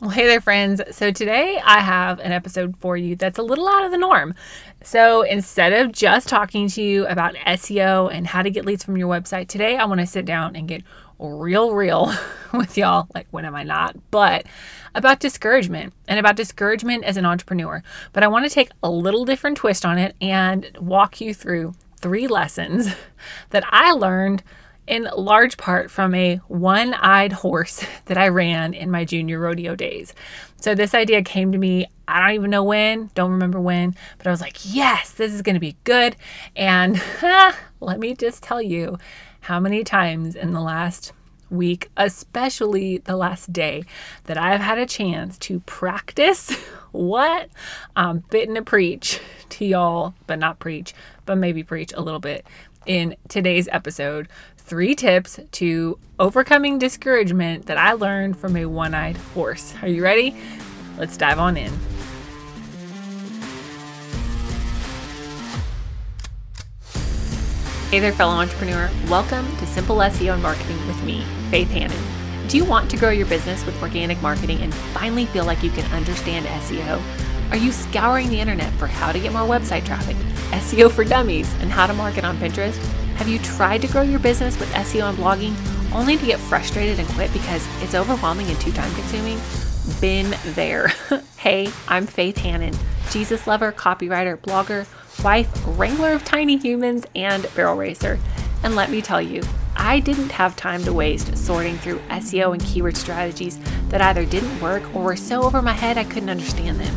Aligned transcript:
Well, 0.00 0.10
hey 0.10 0.28
there, 0.28 0.40
friends. 0.40 0.80
So, 0.92 1.10
today 1.10 1.60
I 1.64 1.80
have 1.80 2.20
an 2.20 2.30
episode 2.30 2.76
for 2.76 2.96
you 2.96 3.16
that's 3.16 3.36
a 3.36 3.42
little 3.42 3.66
out 3.66 3.84
of 3.84 3.90
the 3.90 3.98
norm. 3.98 4.32
So, 4.80 5.22
instead 5.22 5.72
of 5.72 5.90
just 5.90 6.28
talking 6.28 6.68
to 6.68 6.80
you 6.80 7.04
about 7.08 7.34
SEO 7.34 8.08
and 8.12 8.28
how 8.28 8.42
to 8.42 8.50
get 8.50 8.64
leads 8.64 8.84
from 8.84 8.96
your 8.96 9.08
website, 9.08 9.48
today 9.48 9.76
I 9.76 9.86
want 9.86 9.98
to 9.98 10.06
sit 10.06 10.24
down 10.24 10.54
and 10.54 10.68
get 10.68 10.84
real, 11.18 11.74
real 11.74 12.14
with 12.52 12.78
y'all. 12.78 13.08
Like, 13.12 13.26
when 13.32 13.44
am 13.44 13.56
I 13.56 13.64
not? 13.64 13.96
But 14.12 14.46
about 14.94 15.18
discouragement 15.18 15.92
and 16.06 16.20
about 16.20 16.36
discouragement 16.36 17.02
as 17.02 17.16
an 17.16 17.26
entrepreneur. 17.26 17.82
But 18.12 18.22
I 18.22 18.28
want 18.28 18.44
to 18.44 18.54
take 18.54 18.70
a 18.84 18.90
little 18.90 19.24
different 19.24 19.56
twist 19.56 19.84
on 19.84 19.98
it 19.98 20.14
and 20.20 20.70
walk 20.78 21.20
you 21.20 21.34
through 21.34 21.74
three 21.96 22.28
lessons 22.28 22.94
that 23.50 23.64
I 23.68 23.90
learned 23.90 24.44
in 24.88 25.08
large 25.16 25.56
part 25.56 25.90
from 25.90 26.14
a 26.14 26.36
one 26.48 26.94
eyed 26.94 27.32
horse 27.32 27.84
that 28.06 28.18
I 28.18 28.28
ran 28.28 28.74
in 28.74 28.90
my 28.90 29.04
junior 29.04 29.38
rodeo 29.38 29.76
days. 29.76 30.14
So, 30.60 30.74
this 30.74 30.94
idea 30.94 31.22
came 31.22 31.52
to 31.52 31.58
me, 31.58 31.86
I 32.08 32.20
don't 32.20 32.34
even 32.34 32.50
know 32.50 32.64
when, 32.64 33.10
don't 33.14 33.30
remember 33.30 33.60
when, 33.60 33.94
but 34.16 34.26
I 34.26 34.30
was 34.30 34.40
like, 34.40 34.58
yes, 34.74 35.12
this 35.12 35.32
is 35.32 35.42
going 35.42 35.54
to 35.54 35.60
be 35.60 35.76
good. 35.84 36.16
And 36.56 37.00
let 37.80 38.00
me 38.00 38.14
just 38.14 38.42
tell 38.42 38.62
you 38.62 38.98
how 39.40 39.60
many 39.60 39.84
times 39.84 40.34
in 40.34 40.52
the 40.52 40.60
last 40.60 41.12
week, 41.50 41.90
especially 41.96 42.98
the 42.98 43.16
last 43.16 43.52
day, 43.52 43.84
that 44.24 44.36
I've 44.36 44.60
had 44.60 44.78
a 44.78 44.86
chance 44.86 45.38
to 45.38 45.60
practice 45.60 46.50
what 46.92 47.48
I'm 47.94 48.22
fitting 48.22 48.54
to 48.54 48.62
preach 48.62 49.20
to 49.50 49.64
y'all, 49.64 50.14
but 50.26 50.38
not 50.38 50.58
preach, 50.58 50.94
but 51.26 51.36
maybe 51.36 51.62
preach 51.62 51.92
a 51.92 52.00
little 52.00 52.20
bit 52.20 52.46
in 52.86 53.14
today's 53.28 53.68
episode 53.70 54.28
three 54.68 54.94
tips 54.94 55.40
to 55.50 55.98
overcoming 56.18 56.78
discouragement 56.78 57.64
that 57.66 57.78
I 57.78 57.92
learned 57.92 58.36
from 58.36 58.54
a 58.54 58.66
one 58.66 58.92
eyed 58.92 59.16
horse. 59.16 59.74
Are 59.80 59.88
you 59.88 60.02
ready? 60.02 60.36
Let's 60.98 61.16
dive 61.16 61.38
on 61.38 61.56
in. 61.56 61.72
Hey 67.90 68.00
there, 68.00 68.12
fellow 68.12 68.34
entrepreneur. 68.34 68.90
Welcome 69.08 69.46
to 69.56 69.66
Simple 69.66 69.96
SEO 69.96 70.34
and 70.34 70.42
Marketing 70.42 70.86
with 70.86 71.02
me, 71.02 71.24
Faith 71.50 71.70
Hanan. 71.70 71.96
Do 72.48 72.58
you 72.58 72.66
want 72.66 72.90
to 72.90 72.98
grow 72.98 73.10
your 73.10 73.26
business 73.26 73.64
with 73.64 73.80
organic 73.82 74.20
marketing 74.20 74.60
and 74.60 74.74
finally 74.74 75.24
feel 75.24 75.46
like 75.46 75.62
you 75.62 75.70
can 75.70 75.90
understand 75.94 76.44
SEO? 76.44 77.00
Are 77.50 77.56
you 77.56 77.72
scouring 77.72 78.28
the 78.28 78.38
internet 78.38 78.70
for 78.74 78.86
how 78.86 79.12
to 79.12 79.18
get 79.18 79.32
more 79.32 79.42
website 79.42 79.86
traffic, 79.86 80.16
SEO 80.50 80.90
for 80.90 81.04
dummies, 81.04 81.52
and 81.60 81.70
how 81.70 81.86
to 81.86 81.92
market 81.92 82.24
on 82.24 82.36
Pinterest? 82.38 82.76
Have 83.16 83.28
you 83.28 83.38
tried 83.38 83.82
to 83.82 83.88
grow 83.88 84.02
your 84.02 84.18
business 84.18 84.58
with 84.58 84.70
SEO 84.72 85.08
and 85.08 85.18
blogging 85.18 85.54
only 85.94 86.16
to 86.16 86.26
get 86.26 86.38
frustrated 86.38 86.98
and 86.98 87.08
quit 87.10 87.32
because 87.32 87.66
it's 87.82 87.94
overwhelming 87.94 88.46
and 88.48 88.60
too 88.60 88.72
time 88.72 88.92
consuming? 88.94 89.38
Been 90.00 90.34
there. 90.54 90.88
hey, 91.36 91.70
I'm 91.88 92.06
Faith 92.06 92.38
Hanan, 92.38 92.74
Jesus 93.10 93.46
lover, 93.46 93.72
copywriter, 93.72 94.36
blogger, 94.36 94.86
wife, 95.22 95.50
wrangler 95.78 96.12
of 96.12 96.24
tiny 96.24 96.56
humans, 96.56 97.06
and 97.14 97.46
barrel 97.54 97.76
racer. 97.76 98.18
And 98.62 98.76
let 98.76 98.90
me 98.90 99.02
tell 99.02 99.22
you, 99.22 99.42
I 99.76 100.00
didn't 100.00 100.32
have 100.32 100.56
time 100.56 100.82
to 100.84 100.92
waste 100.92 101.36
sorting 101.36 101.78
through 101.78 102.00
SEO 102.10 102.52
and 102.52 102.62
keyword 102.62 102.96
strategies 102.96 103.58
that 103.88 104.00
either 104.00 104.24
didn't 104.24 104.60
work 104.60 104.82
or 104.94 105.04
were 105.04 105.16
so 105.16 105.42
over 105.42 105.62
my 105.62 105.72
head 105.72 105.96
I 105.96 106.04
couldn't 106.04 106.30
understand 106.30 106.80
them. 106.80 106.96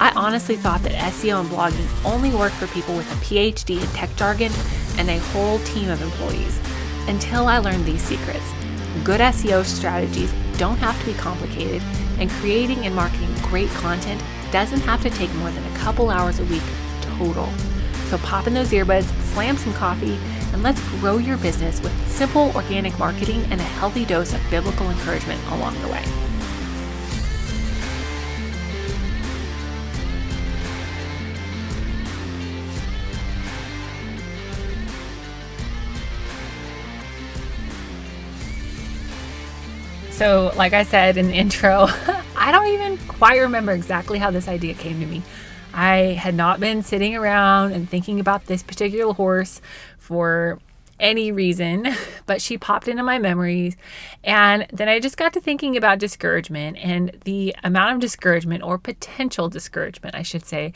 I 0.00 0.12
honestly 0.14 0.56
thought 0.56 0.82
that 0.82 0.92
SEO 0.92 1.40
and 1.40 1.48
blogging 1.48 1.88
only 2.04 2.30
worked 2.30 2.54
for 2.54 2.68
people 2.68 2.96
with 2.96 3.10
a 3.10 3.16
PhD 3.16 3.80
in 3.82 3.88
tech 3.88 4.14
jargon 4.14 4.52
and 4.96 5.10
a 5.10 5.18
whole 5.18 5.58
team 5.60 5.90
of 5.90 6.00
employees 6.00 6.60
until 7.08 7.48
I 7.48 7.58
learned 7.58 7.84
these 7.84 8.02
secrets. 8.02 8.52
Good 9.02 9.20
SEO 9.20 9.64
strategies 9.64 10.32
don't 10.56 10.76
have 10.78 10.98
to 11.00 11.06
be 11.06 11.14
complicated, 11.14 11.82
and 12.20 12.30
creating 12.30 12.78
and 12.86 12.94
marketing 12.94 13.34
great 13.42 13.70
content 13.70 14.22
doesn't 14.52 14.80
have 14.80 15.02
to 15.02 15.10
take 15.10 15.32
more 15.34 15.50
than 15.50 15.64
a 15.64 15.78
couple 15.78 16.10
hours 16.10 16.38
a 16.38 16.44
week 16.44 16.62
total. 17.00 17.48
So 18.06 18.18
pop 18.18 18.46
in 18.46 18.54
those 18.54 18.70
earbuds, 18.70 19.10
slam 19.32 19.56
some 19.56 19.72
coffee, 19.74 20.18
and 20.52 20.62
let's 20.62 20.80
grow 21.00 21.18
your 21.18 21.36
business 21.38 21.80
with 21.80 22.08
simple 22.08 22.52
organic 22.54 22.96
marketing 22.98 23.44
and 23.50 23.60
a 23.60 23.64
healthy 23.64 24.04
dose 24.04 24.32
of 24.32 24.40
biblical 24.50 24.90
encouragement 24.90 25.40
along 25.48 25.80
the 25.82 25.88
way. 25.88 26.27
So, 40.18 40.52
like 40.56 40.72
I 40.72 40.82
said 40.82 41.16
in 41.16 41.28
the 41.28 41.34
intro, 41.34 41.86
I 42.36 42.50
don't 42.50 42.66
even 42.66 42.98
quite 43.06 43.38
remember 43.38 43.70
exactly 43.70 44.18
how 44.18 44.32
this 44.32 44.48
idea 44.48 44.74
came 44.74 44.98
to 44.98 45.06
me. 45.06 45.22
I 45.72 46.18
had 46.18 46.34
not 46.34 46.58
been 46.58 46.82
sitting 46.82 47.14
around 47.14 47.70
and 47.70 47.88
thinking 47.88 48.18
about 48.18 48.46
this 48.46 48.64
particular 48.64 49.14
horse 49.14 49.60
for 49.96 50.58
any 50.98 51.30
reason, 51.30 51.86
but 52.26 52.42
she 52.42 52.58
popped 52.58 52.88
into 52.88 53.04
my 53.04 53.20
memories. 53.20 53.76
And 54.24 54.66
then 54.72 54.88
I 54.88 54.98
just 54.98 55.16
got 55.16 55.34
to 55.34 55.40
thinking 55.40 55.76
about 55.76 56.00
discouragement 56.00 56.78
and 56.78 57.16
the 57.22 57.54
amount 57.62 57.94
of 57.94 58.00
discouragement 58.00 58.64
or 58.64 58.76
potential 58.76 59.48
discouragement, 59.48 60.16
I 60.16 60.22
should 60.22 60.44
say, 60.44 60.72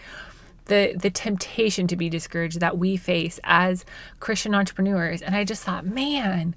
the 0.66 0.94
the 0.96 1.10
temptation 1.10 1.88
to 1.88 1.96
be 1.96 2.08
discouraged 2.08 2.60
that 2.60 2.78
we 2.78 2.96
face 2.96 3.40
as 3.42 3.84
Christian 4.20 4.54
entrepreneurs. 4.54 5.20
And 5.20 5.34
I 5.34 5.42
just 5.42 5.64
thought, 5.64 5.84
man, 5.84 6.54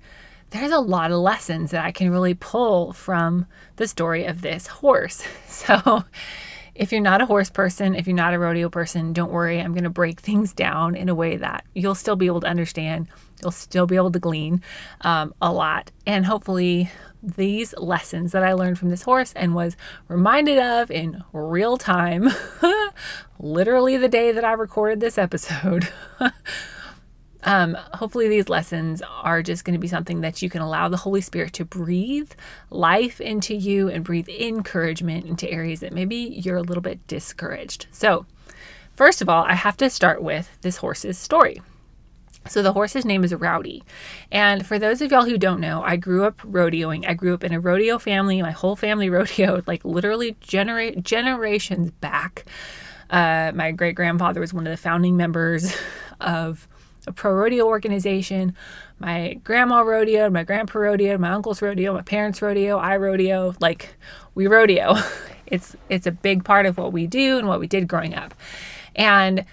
there's 0.56 0.72
a 0.72 0.80
lot 0.80 1.12
of 1.12 1.18
lessons 1.20 1.72
that 1.72 1.84
I 1.84 1.92
can 1.92 2.10
really 2.12 2.34
pull 2.34 2.94
from 2.94 3.46
the 3.76 3.88
story 3.88 4.26
of 4.26 4.42
this 4.42 4.68
horse. 4.68 5.24
So, 5.48 6.04
if 6.76 6.92
you're 6.92 7.00
not 7.00 7.22
a 7.22 7.26
horse 7.26 7.50
person, 7.50 7.96
if 7.96 8.08
you're 8.08 8.16
not 8.16 8.34
a 8.34 8.40
rodeo 8.40 8.70
person, 8.70 9.14
don't 9.14 9.32
worry. 9.32 9.62
I'm 9.62 9.72
going 9.72 9.86
to 9.86 9.90
break 9.90 10.20
things 10.20 10.52
down 10.52 10.96
in 10.96 11.08
a 11.08 11.16
way 11.16 11.38
that 11.38 11.64
you'll 11.74 11.96
still 11.96 12.18
be 12.18 12.26
able 12.26 12.42
to 12.42 12.48
understand. 12.48 13.08
You'll 13.42 13.52
still 13.52 13.88
be 13.88 13.96
able 13.96 14.12
to 14.12 14.20
glean 14.20 14.62
um, 15.02 15.34
a 15.42 15.54
lot. 15.54 15.92
And 16.06 16.26
hopefully, 16.26 16.92
these 17.24 17.74
lessons 17.78 18.34
that 18.34 18.44
I 18.44 18.52
learned 18.52 18.78
from 18.78 18.90
this 18.90 19.04
horse 19.04 19.32
and 19.34 19.56
was 19.56 19.78
reminded 20.10 20.60
of 20.60 20.92
in 20.92 21.24
real 21.32 21.78
time, 21.78 22.30
literally 23.40 23.96
the 23.96 24.10
day 24.10 24.34
that 24.34 24.44
I 24.44 24.52
recorded 24.52 25.00
this 25.00 25.18
episode. 25.18 25.88
Um, 27.46 27.78
hopefully, 27.94 28.28
these 28.28 28.50
lessons 28.50 29.02
are 29.22 29.42
just 29.42 29.64
going 29.64 29.74
to 29.74 29.80
be 29.80 29.88
something 29.88 30.22
that 30.22 30.42
you 30.42 30.50
can 30.50 30.62
allow 30.62 30.90
the 30.90 30.98
Holy 30.98 31.22
Spirit 31.22 31.54
to 31.54 31.66
breathe 31.66 32.32
life 32.70 33.22
into 33.22 33.56
you 33.56 33.88
and 33.88 34.04
breathe 34.04 34.28
encouragement 34.28 35.26
into 35.26 35.50
areas 35.50 35.80
that 35.80 35.94
maybe 35.94 36.16
you're 36.16 36.58
a 36.58 36.64
little 36.64 36.82
bit 36.82 37.06
discouraged. 37.08 37.86
So, 37.92 38.26
first 38.96 39.22
of 39.22 39.30
all, 39.30 39.44
I 39.44 39.54
have 39.54 39.78
to 39.78 39.90
start 39.90 40.22
with 40.22 40.58
this 40.62 40.78
horse's 40.78 41.18
story. 41.18 41.62
So 42.48 42.62
the 42.62 42.74
horse's 42.74 43.06
name 43.06 43.24
is 43.24 43.34
Rowdy. 43.34 43.84
And 44.32 44.66
for 44.66 44.78
those 44.78 45.02
of 45.02 45.12
y'all 45.12 45.26
who 45.26 45.38
don't 45.38 45.60
know, 45.60 45.82
I 45.82 45.96
grew 45.96 46.26
up 46.26 46.38
rodeoing. 46.42 47.08
I 47.08 47.16
grew 47.16 47.34
up 47.34 47.44
in 47.44 47.52
a 47.54 47.60
rodeo 47.60 47.98
family. 47.98 48.42
My 48.42 48.52
whole 48.52 48.76
family 48.76 49.10
rodeoed 49.10 49.68
like 49.68 49.84
literally 49.84 50.36
genera- 50.42 50.96
generations 50.96 51.90
back. 51.92 52.46
Uh, 53.10 53.52
my 53.56 53.72
great 53.72 53.96
grandfather 53.96 54.40
was 54.40 54.54
one 54.54 54.68
of 54.68 54.72
the 54.72 54.78
founding 54.78 55.18
members 55.18 55.76
of 56.22 56.68
a 57.08 57.12
pro 57.12 57.34
rodeo 57.34 57.66
organization. 57.66 58.56
My 59.00 59.40
grandma 59.44 59.82
rodeo, 59.82 60.30
my 60.30 60.44
grandpa 60.44 60.80
rodeo, 60.80 61.18
my 61.18 61.32
uncle's 61.32 61.62
rodeo, 61.62 61.94
my 61.94 62.02
parents 62.02 62.42
rodeo, 62.42 62.78
I 62.78 62.98
rodeo. 62.98 63.56
Like 63.60 63.96
we 64.34 64.48
rodeo. 64.48 64.96
It's 65.48 65.76
it's 65.90 66.08
a 66.08 66.12
big 66.12 66.44
part 66.44 66.66
of 66.66 66.80
what 66.80 66.92
we 66.92 67.06
do 67.06 67.38
and 67.38 67.48
what 67.48 67.60
we 67.60 67.68
did 67.68 67.88
growing 67.88 68.16
up. 68.16 68.34
And 68.96 69.46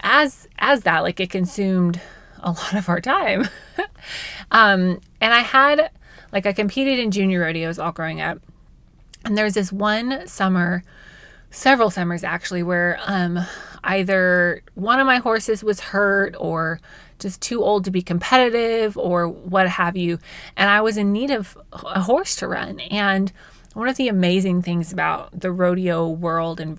as 0.00 0.48
as 0.58 0.82
that, 0.82 1.04
like 1.04 1.20
it 1.20 1.30
consumed 1.30 2.00
a 2.40 2.50
lot 2.50 2.74
of 2.74 2.88
our 2.88 3.00
time. 3.00 3.48
um, 4.50 5.00
and 5.20 5.32
I 5.32 5.38
had 5.38 5.90
like 6.32 6.46
I 6.46 6.52
competed 6.52 6.98
in 6.98 7.10
junior 7.10 7.40
rodeos 7.40 7.78
all 7.78 7.92
growing 7.92 8.20
up. 8.20 8.40
And 9.24 9.36
there's 9.36 9.54
this 9.54 9.72
one 9.72 10.26
summer, 10.26 10.82
several 11.50 11.90
summers 11.90 12.24
actually, 12.24 12.62
where 12.62 12.98
um 13.06 13.38
either 13.84 14.62
one 14.74 15.00
of 15.00 15.06
my 15.06 15.18
horses 15.18 15.62
was 15.64 15.80
hurt 15.80 16.34
or 16.38 16.80
just 17.18 17.40
too 17.40 17.62
old 17.62 17.84
to 17.84 17.90
be 17.90 18.02
competitive 18.02 18.96
or 18.96 19.28
what 19.28 19.68
have 19.68 19.96
you. 19.96 20.18
And 20.56 20.70
I 20.70 20.80
was 20.80 20.96
in 20.96 21.12
need 21.12 21.30
of 21.30 21.58
a 21.72 22.00
horse 22.00 22.36
to 22.36 22.48
run. 22.48 22.80
And 22.80 23.32
one 23.74 23.88
of 23.88 23.96
the 23.96 24.08
amazing 24.08 24.62
things 24.62 24.92
about 24.92 25.38
the 25.38 25.52
rodeo 25.52 26.08
world, 26.08 26.60
and 26.60 26.78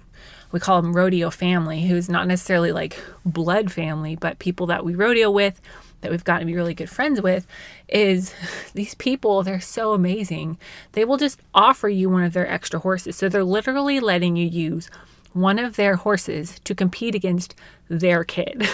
we 0.52 0.60
call 0.60 0.82
them 0.82 0.94
rodeo 0.94 1.30
family, 1.30 1.88
who's 1.88 2.10
not 2.10 2.28
necessarily 2.28 2.72
like 2.72 3.00
blood 3.26 3.72
family, 3.72 4.16
but 4.16 4.40
people 4.40 4.68
that 4.68 4.86
we 4.86 4.96
rodeo 4.96 5.30
with, 5.30 5.62
that 6.02 6.12
we've 6.12 6.24
gotten 6.24 6.42
to 6.42 6.46
be 6.52 6.56
really 6.56 6.74
good 6.74 6.90
friends 6.90 7.22
with, 7.22 7.46
is 7.88 8.34
these 8.74 8.96
people, 8.96 9.44
they're 9.44 9.60
so 9.60 9.94
amazing. 9.94 10.58
They 10.94 11.06
will 11.06 11.18
just 11.18 11.42
offer 11.54 11.90
you 11.90 12.10
one 12.10 12.24
of 12.24 12.34
their 12.34 12.50
extra 12.50 12.80
horses. 12.80 13.16
So 13.16 13.30
they're 13.30 13.44
literally 13.44 14.00
letting 14.00 14.36
you 14.36 14.48
use 14.48 14.90
one 15.34 15.60
of 15.60 15.76
their 15.76 15.96
horses 15.96 16.60
to 16.64 16.76
compete 16.76 17.16
against 17.16 17.56
their 17.88 18.24
kid. 18.24 18.68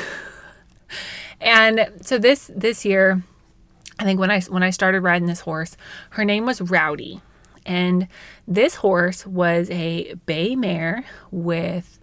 and 1.41 1.91
so 2.01 2.17
this 2.17 2.49
this 2.55 2.85
year, 2.85 3.23
I 3.99 4.03
think 4.03 4.19
when 4.19 4.31
I 4.31 4.41
when 4.41 4.63
I 4.63 4.69
started 4.69 5.01
riding 5.01 5.27
this 5.27 5.41
horse, 5.41 5.75
her 6.11 6.25
name 6.25 6.45
was 6.45 6.61
Rowdy. 6.61 7.21
And 7.65 8.07
this 8.47 8.75
horse 8.75 9.25
was 9.25 9.71
a 9.71 10.13
bay 10.27 10.55
mare 10.55 11.03
with 11.31 11.99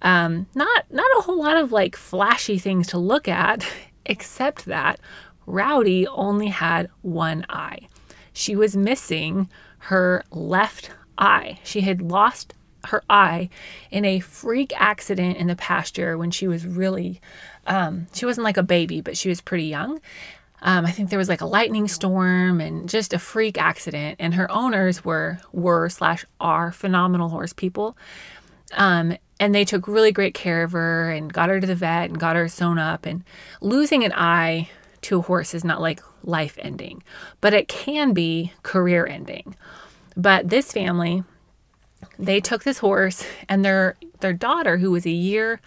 um, 0.00 0.46
not 0.54 0.84
not 0.90 1.10
a 1.18 1.22
whole 1.22 1.42
lot 1.42 1.56
of 1.56 1.72
like 1.72 1.96
flashy 1.96 2.58
things 2.58 2.88
to 2.88 2.98
look 2.98 3.28
at, 3.28 3.66
except 4.06 4.64
that 4.66 5.00
Rowdy 5.46 6.06
only 6.06 6.48
had 6.48 6.88
one 7.02 7.44
eye. 7.48 7.88
She 8.32 8.56
was 8.56 8.76
missing 8.76 9.48
her 9.78 10.24
left 10.30 10.90
eye. 11.18 11.58
She 11.64 11.82
had 11.82 12.00
lost 12.00 12.54
her 12.86 13.02
eye 13.08 13.48
in 13.90 14.04
a 14.04 14.20
freak 14.20 14.72
accident 14.76 15.36
in 15.36 15.46
the 15.46 15.56
pasture 15.56 16.18
when 16.18 16.30
she 16.30 16.48
was 16.48 16.66
really, 16.66 17.20
um, 17.66 18.06
she 18.12 18.26
wasn't 18.26 18.44
like 18.44 18.56
a 18.56 18.62
baby, 18.62 19.00
but 19.00 19.16
she 19.16 19.28
was 19.28 19.40
pretty 19.40 19.64
young. 19.64 20.00
Um, 20.62 20.86
I 20.86 20.92
think 20.92 21.10
there 21.10 21.18
was 21.18 21.28
like 21.28 21.40
a 21.40 21.46
lightning 21.46 21.88
storm 21.88 22.60
and 22.60 22.88
just 22.88 23.12
a 23.12 23.18
freak 23.18 23.60
accident. 23.60 24.16
And 24.20 24.34
her 24.34 24.50
owners 24.50 25.04
were 25.04 25.40
were 25.52 25.88
slash 25.88 26.24
are 26.40 26.70
phenomenal 26.70 27.28
horse 27.28 27.52
people. 27.52 27.96
Um, 28.74 29.16
and 29.42 29.52
they 29.52 29.64
took 29.64 29.88
really 29.88 30.12
great 30.12 30.34
care 30.34 30.62
of 30.62 30.70
her 30.70 31.10
and 31.10 31.32
got 31.32 31.48
her 31.48 31.60
to 31.60 31.66
the 31.66 31.74
vet 31.74 32.08
and 32.08 32.20
got 32.20 32.36
her 32.36 32.46
sewn 32.46 32.78
up. 32.78 33.04
And 33.04 33.24
losing 33.60 34.04
an 34.04 34.12
eye 34.12 34.70
to 35.00 35.18
a 35.18 35.22
horse 35.22 35.52
is 35.52 35.64
not 35.64 35.80
like 35.80 36.00
life 36.22 36.56
ending, 36.60 37.02
but 37.40 37.52
it 37.52 37.66
can 37.66 38.12
be 38.12 38.52
career 38.62 39.04
ending. 39.04 39.56
But 40.16 40.50
this 40.50 40.70
family, 40.70 41.24
they 42.20 42.40
took 42.40 42.62
this 42.62 42.78
horse 42.78 43.26
and 43.48 43.64
their 43.64 43.96
their 44.20 44.32
daughter, 44.32 44.76
who 44.76 44.92
was 44.92 45.06
a 45.06 45.10
year 45.10 45.60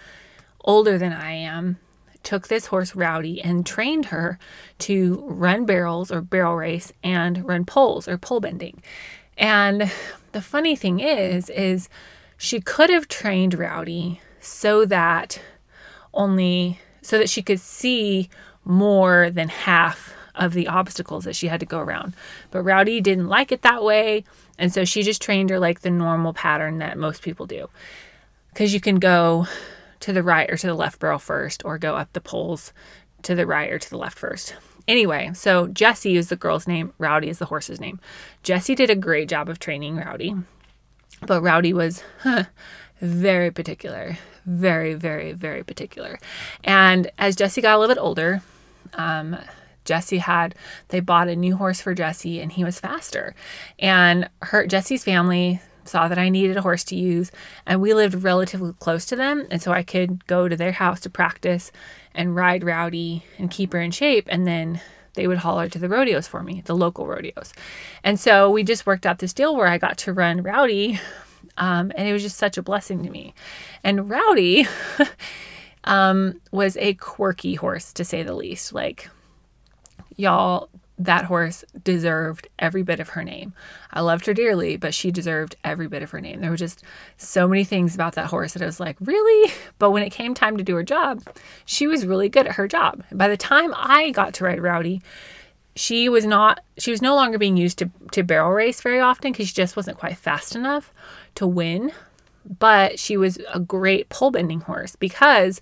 older 0.62 0.98
than 0.98 1.12
I 1.12 1.33
am, 1.33 1.78
took 2.24 2.48
this 2.48 2.68
horse 2.68 2.95
Rowdy 2.95 3.42
and 3.42 3.66
trained 3.66 4.06
her 4.06 4.39
to 4.80 5.21
run 5.28 5.66
barrels 5.66 6.13
or 6.13 6.21
barrel 6.21 6.56
race 6.56 6.94
and 7.04 7.45
run 7.45 7.66
poles 7.66 8.07
or 8.07 8.18
pole 8.18 8.39
bending. 8.39 8.81
And 9.38 9.92
the 10.31 10.42
funny 10.42 10.78
thing 10.78 11.01
is, 11.01 11.50
is 11.50 11.89
she 12.37 12.59
could 12.59 12.89
have 12.89 13.07
trained 13.07 13.53
Rowdy 13.53 14.21
so 14.39 14.85
that 14.85 15.41
only 16.13 16.79
so 17.01 17.17
that 17.17 17.29
she 17.29 17.41
could 17.41 17.59
see 17.59 18.29
more 18.63 19.29
than 19.29 19.49
half 19.49 20.13
of 20.33 20.53
the 20.53 20.67
obstacles 20.67 21.23
that 21.23 21.35
she 21.35 21.47
had 21.47 21.59
to 21.59 21.65
go 21.65 21.79
around. 21.79 22.13
But 22.51 22.63
Rowdy 22.63 22.99
didn't 22.99 23.27
like 23.27 23.51
it 23.51 23.61
that 23.61 23.83
way, 23.83 24.23
and 24.57 24.73
so 24.73 24.85
she 24.85 25.03
just 25.03 25.21
trained 25.21 25.49
her 25.49 25.59
like 25.59 25.81
the 25.81 25.91
normal 25.91 26.33
pattern 26.33 26.79
that 26.79 26.97
most 26.97 27.21
people 27.21 27.45
do. 27.45 27.69
Cuz 28.53 28.73
you 28.73 28.79
can 28.79 28.97
go 28.97 29.47
to 29.99 30.13
the 30.13 30.23
right 30.23 30.49
or 30.49 30.57
to 30.57 30.67
the 30.67 30.73
left 30.73 30.99
barrel 30.99 31.19
first 31.19 31.63
or 31.65 31.77
go 31.77 31.95
up 31.95 32.11
the 32.13 32.21
poles 32.21 32.73
to 33.23 33.35
the 33.35 33.47
right 33.47 33.71
or 33.71 33.79
to 33.79 33.89
the 33.89 33.97
left 33.97 34.17
first. 34.17 34.55
Anyway, 34.87 35.31
so 35.33 35.67
Jessie 35.67 36.15
is 36.15 36.29
the 36.29 36.35
girl's 36.35 36.67
name, 36.67 36.93
Rowdy 36.99 37.29
is 37.29 37.39
the 37.39 37.45
horse's 37.45 37.79
name. 37.79 37.99
Jessie 38.43 38.75
did 38.75 38.89
a 38.89 38.95
great 38.95 39.27
job 39.27 39.49
of 39.49 39.57
training 39.57 39.95
Rowdy. 39.95 40.35
But 41.21 41.41
Rowdy 41.41 41.73
was 41.73 42.03
huh, 42.21 42.45
very 43.01 43.51
particular, 43.51 44.17
very, 44.45 44.94
very, 44.94 45.33
very 45.33 45.63
particular. 45.63 46.19
And 46.63 47.09
as 47.17 47.35
Jesse 47.35 47.62
got 47.62 47.75
a 47.75 47.79
little 47.79 47.95
bit 47.95 48.01
older, 48.01 48.41
um, 48.94 49.38
Jessie 49.85 50.17
had 50.17 50.56
they 50.89 51.00
bought 51.00 51.27
a 51.27 51.35
new 51.35 51.57
horse 51.57 51.79
for 51.79 51.94
Jesse 51.94 52.41
and 52.41 52.51
he 52.51 52.63
was 52.63 52.79
faster. 52.79 53.35
And 53.79 54.29
her 54.41 54.65
Jesse's 54.67 55.03
family 55.03 55.62
saw 55.83 56.07
that 56.07 56.17
I 56.17 56.29
needed 56.29 56.57
a 56.57 56.63
horse 56.63 56.83
to 56.85 56.95
use, 56.95 57.31
and 57.65 57.79
we 57.79 57.94
lived 57.94 58.23
relatively 58.23 58.73
close 58.79 59.06
to 59.06 59.15
them, 59.15 59.45
and 59.51 59.61
so 59.61 59.71
I 59.71 59.83
could 59.83 60.25
go 60.25 60.47
to 60.47 60.56
their 60.56 60.71
house 60.71 61.00
to 61.01 61.11
practice 61.11 61.71
and 62.15 62.35
ride 62.35 62.63
Rowdy 62.63 63.23
and 63.38 63.51
keep 63.51 63.71
her 63.73 63.81
in 63.81 63.91
shape, 63.91 64.27
and 64.29 64.47
then 64.47 64.81
they 65.15 65.27
would 65.27 65.39
haul 65.39 65.59
her 65.59 65.69
to 65.69 65.79
the 65.79 65.89
rodeos 65.89 66.27
for 66.27 66.44
me, 66.44 66.62
the 66.65 66.75
local 66.75 67.07
rodeos. 67.07 67.53
And 68.03 68.19
so 68.19 68.50
we 68.50 68.63
just 68.63 68.85
worked 68.85 69.06
out 69.06 69.19
this 69.19 69.33
deal 69.33 69.56
where 69.56 69.67
I 69.67 69.77
got 69.77 69.97
to 70.00 70.13
run 70.13 70.44
Rowdy, 70.44 71.00
um, 71.57 71.91
and 71.95 72.07
it 72.07 72.13
was 72.13 72.21
just 72.21 72.38
such 72.38 72.57
a 72.57 72.62
blessing 72.62 73.03
to 73.03 73.09
me. 73.09 73.33
And 73.83 74.09
Rowdy 74.09 74.67
um, 75.83 76.41
was 76.51 76.77
a 76.77 76.94
quirky 76.95 77.56
horse, 77.56 77.94
to 77.94 78.06
say 78.06 78.23
the 78.23 78.35
least. 78.35 78.73
Like, 78.73 79.09
y'all, 80.15 80.69
that 80.97 81.25
horse 81.25 81.65
deserved 81.83 82.47
every 82.57 82.83
bit 82.83 83.00
of 83.00 83.09
her 83.09 83.24
name. 83.24 83.53
I 83.92 84.01
loved 84.01 84.25
her 84.27 84.33
dearly, 84.33 84.77
but 84.77 84.94
she 84.94 85.12
deserved 85.12 85.56
every 85.63 85.88
bit 85.88 86.03
of 86.03 86.12
her 86.12 86.21
name. 86.21 86.42
There 86.42 86.50
were 86.50 86.56
just 86.56 86.83
so 87.18 87.47
many 87.47 87.63
things 87.63 87.94
about 87.94 88.13
that 88.13 88.27
horse 88.27 88.53
that 88.53 88.62
I 88.62 88.65
was 88.65 88.80
like, 88.80 88.97
really? 89.00 89.53
But 89.77 89.92
when 89.92 90.03
it 90.03 90.12
came 90.12 90.33
time 90.33 90.56
to 90.56 90.63
do 90.63 90.75
her 90.75 90.83
job, 90.83 91.21
she 91.65 91.86
was 91.86 92.06
really 92.06 92.30
good 92.30 92.47
at 92.47 92.56
her 92.56 92.68
job. 92.68 93.03
By 93.12 93.27
the 93.27 93.36
time 93.36 93.74
I 93.75 94.12
got 94.12 94.33
to 94.36 94.45
ride 94.45 94.62
Rowdy, 94.62 95.01
she 95.75 96.07
was 96.07 96.25
not 96.25 96.62
she 96.77 96.92
was 96.92 97.01
no 97.01 97.13
longer 97.13 97.38
being 97.38 97.57
used 97.57 97.77
to, 97.80 97.92
to 98.12 98.24
barrel 98.24 98.51
race 98.51 98.80
very 98.80 99.01
often 99.01 99.33
because 99.33 99.50
she 99.50 99.53
just 99.53 99.75
wasn't 99.75 99.97
quite 99.97 100.18
fast 100.18 100.56
enough 100.56 100.94
to 101.36 101.45
win. 101.45 101.92
But 102.59 103.00
she 103.00 103.18
was 103.18 103.38
a 103.53 103.59
great 103.59 104.07
pole 104.07 104.31
bending 104.31 104.62
horse 104.62 104.95
because 104.95 105.59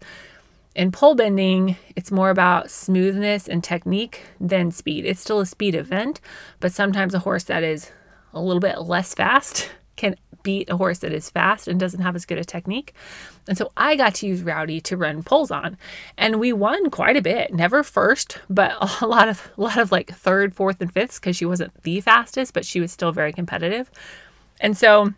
in 0.76 0.92
pole 0.92 1.16
bending, 1.16 1.78
it's 1.96 2.12
more 2.12 2.30
about 2.30 2.72
smoothness 2.72 3.48
and 3.48 3.64
technique 3.64 4.22
than 4.40 4.72
speed. 4.72 5.06
It's 5.06 5.22
still 5.22 5.40
a 5.40 5.46
speed 5.46 5.76
event, 5.76 6.20
but 6.60 6.72
sometimes 6.72 7.14
a 7.14 7.20
horse 7.20 7.44
that 7.46 7.64
is 7.64 7.92
a 8.34 8.42
little 8.42 8.60
bit 8.60 8.82
less 8.82 9.14
fast 9.14 9.70
can 9.96 10.16
beat 10.42 10.70
a 10.70 10.78
horse 10.78 11.00
that 11.00 11.14
is 11.14 11.30
fast 11.30 11.68
and 11.68 11.80
doesn't 11.80 12.02
have 12.02 12.16
as 12.16 12.26
good 12.26 12.38
a 12.38 12.44
technique. 12.44 12.94
And 13.48 13.58
so 13.58 13.72
I 13.78 13.96
got 13.96 14.16
to 14.16 14.28
use 14.28 14.42
Rowdy 14.42 14.82
to 14.82 14.98
run 14.98 15.24
poles 15.24 15.52
on. 15.52 15.78
And 16.18 16.40
we 16.40 16.52
won 16.52 16.90
quite 16.90 17.16
a 17.16 17.22
bit. 17.22 17.54
Never 17.54 17.84
first, 17.84 18.40
but 18.50 18.76
a 19.02 19.08
lot 19.08 19.30
of 19.30 19.52
a 19.58 19.62
lot 19.62 19.78
of 19.78 19.92
like 19.92 20.12
third, 20.12 20.54
fourth, 20.54 20.82
and 20.82 20.92
fifths 20.92 21.20
because 21.20 21.36
she 21.36 21.46
wasn't 21.46 21.82
the 21.84 22.02
fastest, 22.02 22.54
but 22.54 22.66
she 22.66 22.82
was 22.82 22.92
still 22.92 23.12
very 23.12 23.32
competitive. 23.32 23.90
And 24.60 24.78
so 24.78 25.14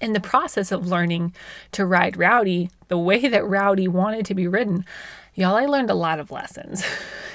in 0.00 0.12
the 0.12 0.20
process 0.20 0.72
of 0.72 0.86
learning 0.86 1.34
to 1.72 1.86
ride 1.86 2.16
Rowdy 2.16 2.70
the 2.88 2.98
way 2.98 3.28
that 3.28 3.46
Rowdy 3.46 3.88
wanted 3.88 4.26
to 4.26 4.34
be 4.34 4.46
ridden, 4.46 4.84
y'all, 5.34 5.56
I 5.56 5.66
learned 5.66 5.90
a 5.90 5.94
lot 5.94 6.20
of 6.20 6.30
lessons. 6.30 6.84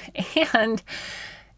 and 0.54 0.82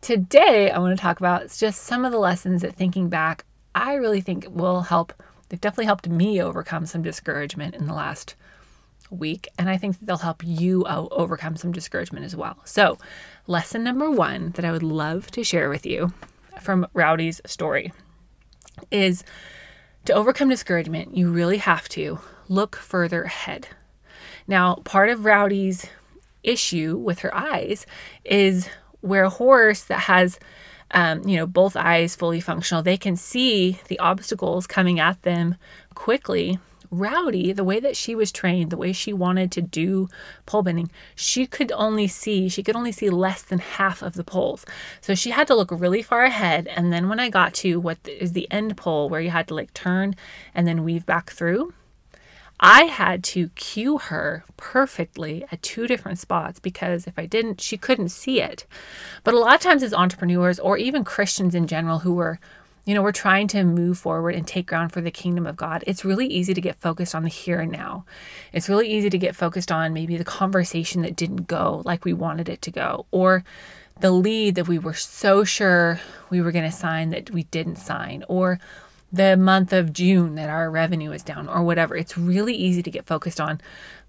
today 0.00 0.70
I 0.70 0.78
want 0.78 0.96
to 0.96 1.00
talk 1.00 1.19
about 1.19 1.50
just 1.50 1.82
some 1.82 2.04
of 2.04 2.12
the 2.12 2.19
lessons 2.19 2.62
that 2.62 2.75
thinking 2.75 3.08
back, 3.08 3.44
I 3.75 3.94
really 3.94 4.20
think 4.20 4.46
will 4.50 4.82
help. 4.82 5.12
They've 5.48 5.60
definitely 5.60 5.86
helped 5.86 6.08
me 6.08 6.42
overcome 6.42 6.86
some 6.86 7.02
discouragement 7.02 7.75
in 7.75 7.86
the 7.86 7.94
last 7.94 8.34
week. 9.10 9.48
And 9.58 9.69
I 9.69 9.76
think 9.76 9.96
they'll 10.00 10.16
help 10.19 10.42
you 10.44 10.84
overcome 10.84 11.56
some 11.56 11.72
discouragement 11.72 12.25
as 12.25 12.34
well. 12.34 12.58
So, 12.64 12.98
lesson 13.46 13.84
number 13.84 14.10
one 14.10 14.50
that 14.52 14.64
I 14.64 14.72
would 14.72 14.82
love 14.82 15.31
to 15.32 15.44
share 15.44 15.69
with 15.69 15.86
you 15.86 16.12
from 16.60 16.86
Rowdy's 16.94 17.40
story 17.46 17.92
is 18.90 19.25
to 20.05 20.12
overcome 20.12 20.49
discouragement, 20.49 21.17
you 21.17 21.31
really 21.31 21.59
have 21.59 21.89
to 21.91 22.19
look 22.49 22.77
further 22.77 23.23
ahead. 23.23 23.69
Now, 24.46 24.77
part 24.77 25.08
of 25.08 25.25
Rowdy's 25.25 25.87
issue 26.43 26.96
with 26.96 27.20
her 27.20 27.34
eyes 27.34 27.87
is 28.25 28.69
where 29.01 29.25
a 29.25 29.31
horse 29.31 29.84
that 29.84 30.01
has 30.01 30.39
um, 30.91 31.27
you 31.27 31.37
know 31.37 31.46
both 31.46 31.77
eyes 31.77 32.15
fully 32.15 32.41
functional 32.41 32.82
they 32.82 32.99
can 32.99 33.17
see 33.17 33.81
the 33.89 33.99
obstacles 33.99 34.67
coming 34.67 35.01
at 35.01 35.23
them 35.23 35.56
quickly 35.94 36.58
Rowdy, 36.98 37.53
the 37.53 37.65
way 37.65 37.81
that 37.81 37.96
she 37.96 38.15
was 38.15 38.32
trained, 38.32 38.70
the 38.70 38.77
way 38.77 38.93
she 38.93 39.13
wanted 39.13 39.51
to 39.53 39.63
do 39.63 40.08
pole 40.46 40.63
bending, 40.63 40.91
she 41.15 41.46
could 41.46 41.72
only 41.72 42.06
see, 42.06 42.48
she 42.48 42.63
could 42.63 42.77
only 42.77 42.93
see 42.93 43.10
less 43.10 43.43
than 43.43 43.58
half 43.58 44.03
of 44.03 44.15
the 44.15 44.24
poles. 44.24 44.65
So 45.01 45.15
she 45.15 45.31
had 45.31 45.46
to 45.48 45.55
look 45.55 45.70
really 45.70 46.03
far 46.03 46.24
ahead. 46.24 46.67
And 46.69 46.93
then 46.93 47.08
when 47.08 47.20
I 47.20 47.31
got 47.31 47.55
to 47.55 47.81
what 47.81 47.98
is 48.06 48.32
the 48.32 48.51
end 48.51 48.77
pole 48.77 49.08
where 49.08 49.20
you 49.20 49.31
had 49.31 49.48
to 49.48 49.55
like 49.55 49.74
turn 49.74 50.15
and 50.55 50.67
then 50.67 50.84
weave 50.84 51.06
back 51.06 51.31
through, 51.31 51.72
I 52.60 52.84
had 52.84 53.24
to 53.24 53.48
cue 53.51 53.98
her 53.98 54.44
perfectly 54.56 55.44
at 55.51 55.63
two 55.63 55.86
different 55.86 56.19
spots 56.19 56.60
because 56.60 57.06
if 57.06 57.19
I 57.19 57.27
didn't, 57.27 57.60
she 57.60 57.77
couldn't 57.77 58.10
see 58.10 58.41
it. 58.41 58.65
But 59.24 59.34
a 59.34 59.39
lot 59.39 59.55
of 59.55 59.60
times, 59.60 59.82
as 59.82 59.93
entrepreneurs 59.93 60.60
or 60.60 60.79
even 60.79 61.05
Christians 61.05 61.55
in 61.55 61.67
general 61.67 62.01
who 62.01 62.15
were 62.15 62.39
you 62.84 62.94
know, 62.94 63.03
we're 63.03 63.12
trying 63.12 63.48
to 63.48 63.64
move 63.64 63.98
forward 63.98 64.34
and 64.34 64.46
take 64.46 64.67
ground 64.67 64.93
for 64.93 65.00
the 65.00 65.10
kingdom 65.10 65.46
of 65.46 65.56
God. 65.56 65.82
It's 65.86 66.05
really 66.05 66.26
easy 66.26 66.53
to 66.53 66.60
get 66.60 66.81
focused 66.81 67.14
on 67.14 67.22
the 67.22 67.29
here 67.31 67.60
and 67.60 67.72
now. 67.72 68.05
It's 68.53 68.69
really 68.69 68.91
easy 68.91 69.08
to 69.08 69.19
get 69.19 69.34
focused 69.34 69.72
on 69.72 69.94
maybe 69.94 70.17
the 70.17 70.24
conversation 70.24 71.03
that 71.03 71.17
didn't 71.17 71.46
go 71.46 71.82
like 71.84 72.05
we 72.05 72.12
wanted 72.12 72.48
it 72.48 72.60
to 72.62 72.70
go, 72.70 73.06
or 73.10 73.44
the 74.00 74.10
lead 74.10 74.56
that 74.56 74.69
we 74.69 74.79
were 74.79 74.94
so 74.94 75.44
sure 75.44 76.00
we 76.29 76.43
were 76.43 76.53
going 76.53 76.70
to 76.70 76.76
sign 76.76 77.10
that 77.10 77.31
we 77.31 77.44
didn't 77.44 77.76
sign, 77.76 78.24
or 78.29 78.58
the 79.12 79.36
month 79.36 79.72
of 79.72 79.93
June 79.93 80.34
that 80.34 80.50
our 80.50 80.69
revenue 80.70 81.12
is 81.12 81.22
down, 81.22 81.48
or 81.48 81.62
whatever. 81.62 81.96
It's 81.96 82.19
really 82.19 82.55
easy 82.55 82.82
to 82.82 82.91
get 82.91 83.06
focused 83.06 83.41
on 83.41 83.60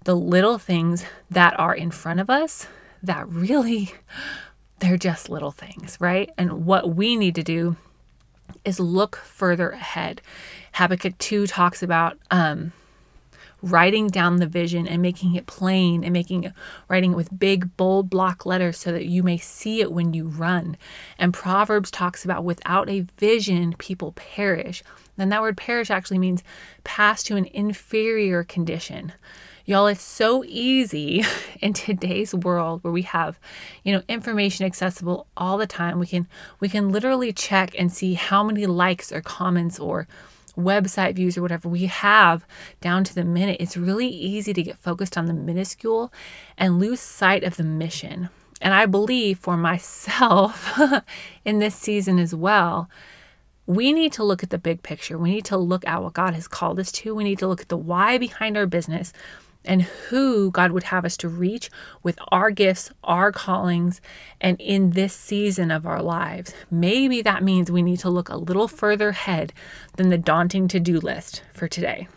the 0.04 0.16
little 0.16 0.58
things 0.58 1.04
that 1.30 1.58
are 1.58 1.74
in 1.74 1.92
front 1.92 2.20
of 2.20 2.28
us 2.28 2.66
that 3.02 3.28
really, 3.28 3.94
they're 4.80 4.96
just 4.98 5.30
little 5.30 5.52
things, 5.52 5.96
right? 6.00 6.30
And 6.36 6.66
what 6.66 6.94
we 6.94 7.16
need 7.16 7.36
to 7.36 7.42
do 7.42 7.76
is 8.66 8.80
look 8.80 9.16
further 9.16 9.70
ahead. 9.70 10.20
Habakkuk 10.74 11.16
2 11.18 11.46
talks 11.46 11.82
about 11.82 12.18
um, 12.30 12.72
writing 13.62 14.08
down 14.08 14.36
the 14.36 14.46
vision 14.46 14.86
and 14.86 15.00
making 15.00 15.34
it 15.34 15.46
plain 15.46 16.04
and 16.04 16.12
making 16.12 16.44
it 16.44 16.52
writing 16.88 17.12
it 17.12 17.16
with 17.16 17.38
big 17.38 17.76
bold 17.76 18.10
block 18.10 18.44
letters 18.44 18.76
so 18.76 18.92
that 18.92 19.06
you 19.06 19.22
may 19.22 19.38
see 19.38 19.80
it 19.80 19.92
when 19.92 20.12
you 20.12 20.26
run. 20.26 20.76
And 21.18 21.32
Proverbs 21.32 21.90
talks 21.90 22.24
about 22.24 22.44
without 22.44 22.88
a 22.90 23.06
vision 23.18 23.74
people 23.78 24.12
perish. 24.12 24.82
And 25.16 25.32
that 25.32 25.40
word 25.40 25.56
perish 25.56 25.90
actually 25.90 26.18
means 26.18 26.42
pass 26.84 27.22
to 27.24 27.36
an 27.36 27.46
inferior 27.46 28.44
condition. 28.44 29.12
Y'all, 29.68 29.88
it's 29.88 30.00
so 30.00 30.44
easy 30.46 31.24
in 31.60 31.72
today's 31.72 32.32
world 32.32 32.84
where 32.84 32.92
we 32.92 33.02
have, 33.02 33.36
you 33.82 33.92
know, 33.92 34.00
information 34.06 34.64
accessible 34.64 35.26
all 35.36 35.58
the 35.58 35.66
time. 35.66 35.98
We 35.98 36.06
can 36.06 36.28
we 36.60 36.68
can 36.68 36.90
literally 36.90 37.32
check 37.32 37.74
and 37.76 37.92
see 37.92 38.14
how 38.14 38.44
many 38.44 38.64
likes 38.66 39.10
or 39.10 39.20
comments 39.20 39.80
or 39.80 40.06
website 40.56 41.16
views 41.16 41.36
or 41.36 41.42
whatever 41.42 41.68
we 41.68 41.86
have 41.86 42.46
down 42.80 43.02
to 43.02 43.14
the 43.14 43.24
minute. 43.24 43.56
It's 43.58 43.76
really 43.76 44.06
easy 44.06 44.54
to 44.54 44.62
get 44.62 44.78
focused 44.78 45.18
on 45.18 45.26
the 45.26 45.34
minuscule 45.34 46.12
and 46.56 46.78
lose 46.78 47.00
sight 47.00 47.42
of 47.42 47.56
the 47.56 47.64
mission. 47.64 48.28
And 48.60 48.72
I 48.72 48.86
believe 48.86 49.40
for 49.40 49.56
myself 49.56 50.78
in 51.44 51.58
this 51.58 51.74
season 51.74 52.20
as 52.20 52.32
well, 52.32 52.88
we 53.66 53.92
need 53.92 54.12
to 54.12 54.22
look 54.22 54.44
at 54.44 54.50
the 54.50 54.58
big 54.58 54.84
picture. 54.84 55.18
We 55.18 55.32
need 55.32 55.44
to 55.46 55.56
look 55.56 55.84
at 55.88 56.04
what 56.04 56.12
God 56.12 56.34
has 56.34 56.46
called 56.46 56.78
us 56.78 56.92
to. 56.92 57.16
We 57.16 57.24
need 57.24 57.40
to 57.40 57.48
look 57.48 57.62
at 57.62 57.68
the 57.68 57.76
why 57.76 58.16
behind 58.16 58.56
our 58.56 58.66
business 58.66 59.12
and 59.66 59.82
who 59.82 60.50
God 60.50 60.72
would 60.72 60.84
have 60.84 61.04
us 61.04 61.16
to 61.18 61.28
reach 61.28 61.70
with 62.02 62.18
our 62.28 62.50
gifts, 62.50 62.90
our 63.04 63.32
callings, 63.32 64.00
and 64.40 64.60
in 64.60 64.90
this 64.90 65.14
season 65.14 65.70
of 65.70 65.86
our 65.86 66.02
lives. 66.02 66.54
Maybe 66.70 67.22
that 67.22 67.42
means 67.42 67.70
we 67.70 67.82
need 67.82 67.98
to 68.00 68.10
look 68.10 68.28
a 68.28 68.36
little 68.36 68.68
further 68.68 69.10
ahead 69.10 69.52
than 69.96 70.10
the 70.10 70.18
daunting 70.18 70.68
to 70.68 70.80
do 70.80 70.98
list 70.98 71.42
for 71.52 71.68
today. 71.68 72.08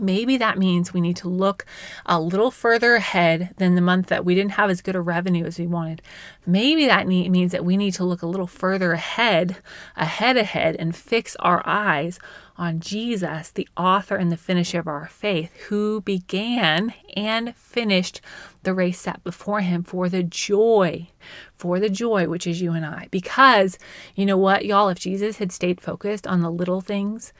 Maybe 0.00 0.38
that 0.38 0.56
means 0.56 0.94
we 0.94 1.02
need 1.02 1.16
to 1.16 1.28
look 1.28 1.66
a 2.06 2.18
little 2.18 2.50
further 2.50 2.94
ahead 2.94 3.50
than 3.58 3.74
the 3.74 3.82
month 3.82 4.06
that 4.06 4.24
we 4.24 4.34
didn't 4.34 4.52
have 4.52 4.70
as 4.70 4.80
good 4.80 4.96
a 4.96 5.02
revenue 5.02 5.44
as 5.44 5.58
we 5.58 5.66
wanted. 5.66 6.00
Maybe 6.46 6.86
that 6.86 7.06
means 7.06 7.52
that 7.52 7.64
we 7.64 7.76
need 7.76 7.92
to 7.94 8.04
look 8.04 8.22
a 8.22 8.26
little 8.26 8.46
further 8.46 8.92
ahead, 8.92 9.58
ahead, 9.94 10.38
ahead, 10.38 10.76
and 10.78 10.96
fix 10.96 11.36
our 11.40 11.62
eyes 11.66 12.18
on 12.56 12.80
Jesus, 12.80 13.50
the 13.50 13.68
author 13.76 14.16
and 14.16 14.30
the 14.30 14.36
finisher 14.36 14.78
of 14.78 14.86
our 14.86 15.06
faith, 15.06 15.54
who 15.68 16.00
began 16.02 16.94
and 17.16 17.56
finished 17.56 18.20
the 18.62 18.74
race 18.74 19.00
set 19.00 19.24
before 19.24 19.60
him 19.60 19.82
for 19.82 20.08
the 20.08 20.22
joy, 20.22 21.08
for 21.54 21.80
the 21.80 21.88
joy, 21.88 22.28
which 22.28 22.46
is 22.46 22.60
you 22.60 22.72
and 22.72 22.84
I. 22.84 23.08
Because 23.10 23.78
you 24.14 24.26
know 24.26 24.36
what, 24.36 24.64
y'all, 24.64 24.88
if 24.88 24.98
Jesus 24.98 25.38
had 25.38 25.52
stayed 25.52 25.80
focused 25.80 26.26
on 26.26 26.40
the 26.40 26.50
little 26.50 26.80
things, 26.80 27.32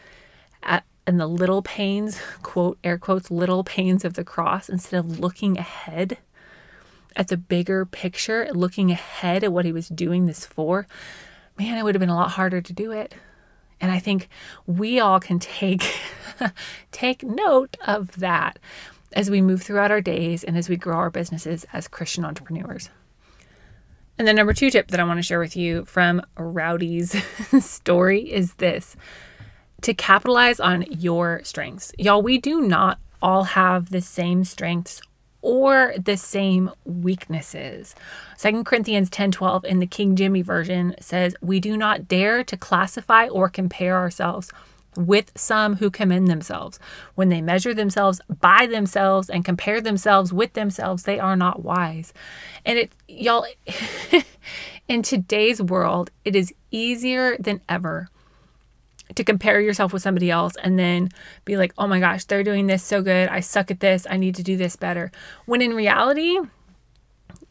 at, 0.63 0.85
and 1.07 1.21
the 1.21 1.27
little 1.27 1.63
pains, 1.63 2.19
quote, 2.43 2.79
air 2.83 2.99
quotes, 2.99 3.31
little 3.31 3.65
pains 3.65 4.05
of 4.05 4.15
the 4.15 4.25
cross, 4.25 4.69
instead 4.69 4.99
of 4.99 5.21
looking 5.21 5.59
ahead 5.59 6.19
at 7.15 7.29
the 7.29 7.37
bigger 7.37 7.85
picture, 7.85 8.49
looking 8.53 8.91
ahead 8.91 9.45
at 9.45 9.53
what 9.53 9.65
he 9.65 9.73
was 9.73 9.89
doing 9.89 10.27
this 10.27 10.47
for, 10.47 10.87
man, 11.59 11.77
it 11.77 11.83
would 11.83 11.95
have 11.95 12.01
been 12.01 12.09
a 12.09 12.17
lot 12.17 12.33
harder 12.33 12.61
to 12.61 12.73
do 12.73 12.91
it. 12.91 13.15
And 13.83 13.91
I 13.91 13.99
think 13.99 14.29
we 14.67 15.01
all 15.01 15.21
can 15.21 15.39
take 15.39 15.85
take 16.93 17.23
note 17.23 17.77
of 17.85 18.17
that 18.21 18.59
as 19.13 19.31
we 19.31 19.43
move 19.43 19.63
throughout 19.63 19.91
our 19.91 20.01
days 20.01 20.43
and 20.45 20.57
as 20.57 20.69
we 20.69 20.77
grow 20.77 20.97
our 20.97 21.11
businesses 21.11 21.67
as 21.73 21.89
Christian 21.89 22.25
entrepreneurs. 22.25 22.89
And 24.19 24.29
the 24.29 24.33
number 24.33 24.53
two 24.53 24.71
tip 24.71 24.89
that 24.89 25.01
I 25.01 25.05
want 25.05 25.19
to 25.19 25.23
share 25.23 25.41
with 25.41 25.57
you 25.57 25.85
from 25.85 26.23
Rowdy's 26.37 27.23
story 27.61 28.33
is 28.33 28.55
this 28.55 28.97
to 29.83 29.93
capitalize 29.95 30.61
on 30.61 30.83
your 30.89 31.41
strengths. 31.43 31.93
Y'all, 31.99 32.23
we 32.23 32.39
do 32.39 32.61
not 32.61 33.01
all 33.21 33.45
have 33.45 33.91
the 33.91 34.01
same 34.01 34.45
strengths 34.45 35.03
or 35.43 35.93
the 35.99 36.17
same 36.17 36.71
weaknesses. 36.85 37.95
2 38.39 38.65
Corinthians 38.65 39.11
10:12 39.11 39.65
in 39.65 39.81
the 39.81 39.87
King 39.87 40.17
Jimmy 40.17 40.41
version 40.41 40.95
says, 41.01 41.35
"We 41.43 41.61
do 41.61 41.77
not 41.77 42.09
dare 42.09 42.43
to 42.45 42.57
classify 42.57 43.27
or 43.27 43.49
compare 43.49 43.97
ourselves 43.97 44.51
with 44.97 45.33
some 45.35 45.77
who 45.77 45.91
commend 45.91 46.29
themselves. 46.29 46.79
When 47.15 47.29
they 47.29 47.41
measure 47.41 47.75
themselves 47.75 48.21
by 48.41 48.67
themselves 48.67 49.31
and 49.31 49.45
compare 49.45 49.81
themselves 49.81 50.33
with 50.33 50.53
themselves, 50.53 51.03
they 51.03 51.19
are 51.19 51.37
not 51.37 51.63
wise." 51.63 52.15
And 52.65 52.79
it 52.79 52.93
y'all 53.09 53.47
in 54.89 55.03
today's 55.03 55.61
world, 55.61 56.11
it 56.25 56.37
is 56.37 56.55
easier 56.71 57.37
than 57.39 57.61
ever 57.69 58.09
to 59.15 59.25
compare 59.25 59.61
yourself 59.61 59.93
with 59.93 60.03
somebody 60.03 60.31
else 60.31 60.55
and 60.63 60.79
then 60.79 61.09
be 61.45 61.57
like, 61.57 61.73
oh 61.79 61.87
my 61.87 62.01
gosh, 62.01 62.25
they're 62.25 62.43
doing 62.43 62.67
this 62.67 62.83
so 62.83 63.03
good. 63.03 63.29
I 63.29 63.41
suck 63.41 63.71
at 63.71 63.81
this. 63.81 64.07
I 64.09 64.17
need 64.17 64.35
to 64.37 64.43
do 64.43 64.57
this 64.57 64.77
better. 64.77 65.11
When 65.47 65.63
in 65.63 65.75
reality, 65.75 66.39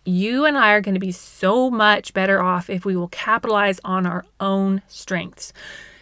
you 0.05 0.45
and 0.45 0.57
I 0.57 0.71
are 0.71 0.81
going 0.81 0.95
to 0.95 0.99
be 0.99 1.11
so 1.11 1.69
much 1.69 2.13
better 2.13 2.41
off 2.41 2.69
if 2.69 2.85
we 2.85 2.95
will 2.95 3.07
capitalize 3.09 3.79
on 3.83 4.05
our 4.05 4.25
own 4.39 4.81
strengths. 4.87 5.53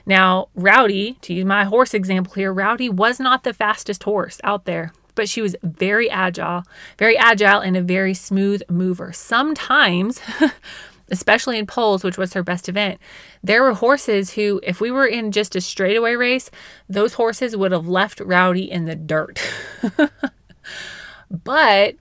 Now, 0.05 0.47
Rowdy, 0.55 1.17
to 1.21 1.33
use 1.33 1.45
my 1.45 1.65
horse 1.65 1.93
example 1.93 2.33
here, 2.33 2.53
Rowdy 2.53 2.89
was 2.89 3.19
not 3.19 3.43
the 3.43 3.53
fastest 3.53 4.03
horse 4.03 4.39
out 4.43 4.65
there, 4.65 4.93
but 5.15 5.29
she 5.29 5.41
was 5.41 5.55
very 5.61 6.09
agile, 6.09 6.63
very 6.97 7.17
agile 7.17 7.59
and 7.59 7.75
a 7.75 7.81
very 7.81 8.13
smooth 8.13 8.63
mover. 8.69 9.11
Sometimes 9.13 10.21
especially 11.11 11.57
in 11.57 11.65
poles, 11.65 12.03
which 12.03 12.17
was 12.17 12.33
her 12.33 12.43
best 12.43 12.69
event, 12.69 12.99
there 13.43 13.63
were 13.63 13.73
horses 13.73 14.31
who, 14.33 14.59
if 14.63 14.81
we 14.81 14.91
were 14.91 15.07
in 15.07 15.31
just 15.31 15.55
a 15.55 15.61
straightaway 15.61 16.15
race, 16.15 16.49
those 16.87 17.13
horses 17.13 17.55
would 17.55 17.71
have 17.71 17.87
left 17.87 18.19
Rowdy 18.19 18.69
in 18.69 18.85
the 18.85 18.95
dirt. 18.95 19.41
but 21.43 21.95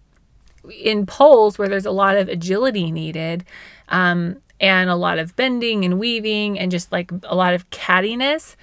in 0.71 1.07
poles 1.07 1.59
where 1.59 1.69
there's 1.69 1.87
a 1.87 1.91
lot 1.91 2.17
of 2.17 2.29
agility 2.29 2.91
needed, 2.91 3.45
um, 3.89 4.37
and 4.61 4.91
a 4.91 4.97
lot 4.97 5.19
of 5.19 5.37
bending 5.37 5.85
and 5.85 5.99
weaving 5.99 6.59
and 6.59 6.71
just 6.71 6.91
like 6.91 7.11
a 7.25 7.35
lot 7.35 7.55
of 7.55 7.69
cattiness, 7.71 8.57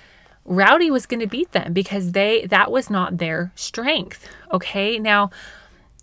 Rowdy 0.43 0.91
was 0.91 1.05
going 1.05 1.21
to 1.21 1.27
beat 1.27 1.51
them 1.53 1.73
because 1.73 2.11
they 2.11 2.45
that 2.47 2.71
was 2.71 2.89
not 2.89 3.17
their 3.17 3.51
strength. 3.55 4.27
Okay, 4.51 4.99
now 4.99 5.31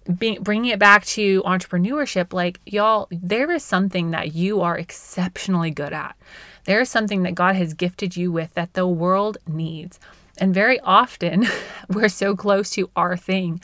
bringing 0.07 0.71
it 0.71 0.79
back 0.79 1.05
to 1.07 1.43
entrepreneurship, 1.43 2.33
like 2.33 2.61
y'all, 2.67 3.09
there 3.11 3.51
is 3.51 3.63
something 3.63 4.11
that 4.11 4.35
you 4.35 4.61
are 4.61 4.77
exceptionally 4.77 5.71
good 5.71 5.93
at. 5.93 6.17
There 6.65 6.81
is 6.81 6.91
something 6.91 7.23
that 7.25 7.35
God 7.35 7.57
has 7.57 7.75
gifted 7.75 8.17
you 8.17 8.31
with 8.31 8.55
that 8.55 8.75
the 8.75 8.87
world 8.87 9.39
needs. 9.47 9.99
And 10.39 10.55
very 10.55 10.81
often, 10.81 11.47
we're 11.89 12.09
so 12.09 12.37
close 12.37 12.71
to 12.71 12.91
our 12.97 13.17
thing 13.17 13.61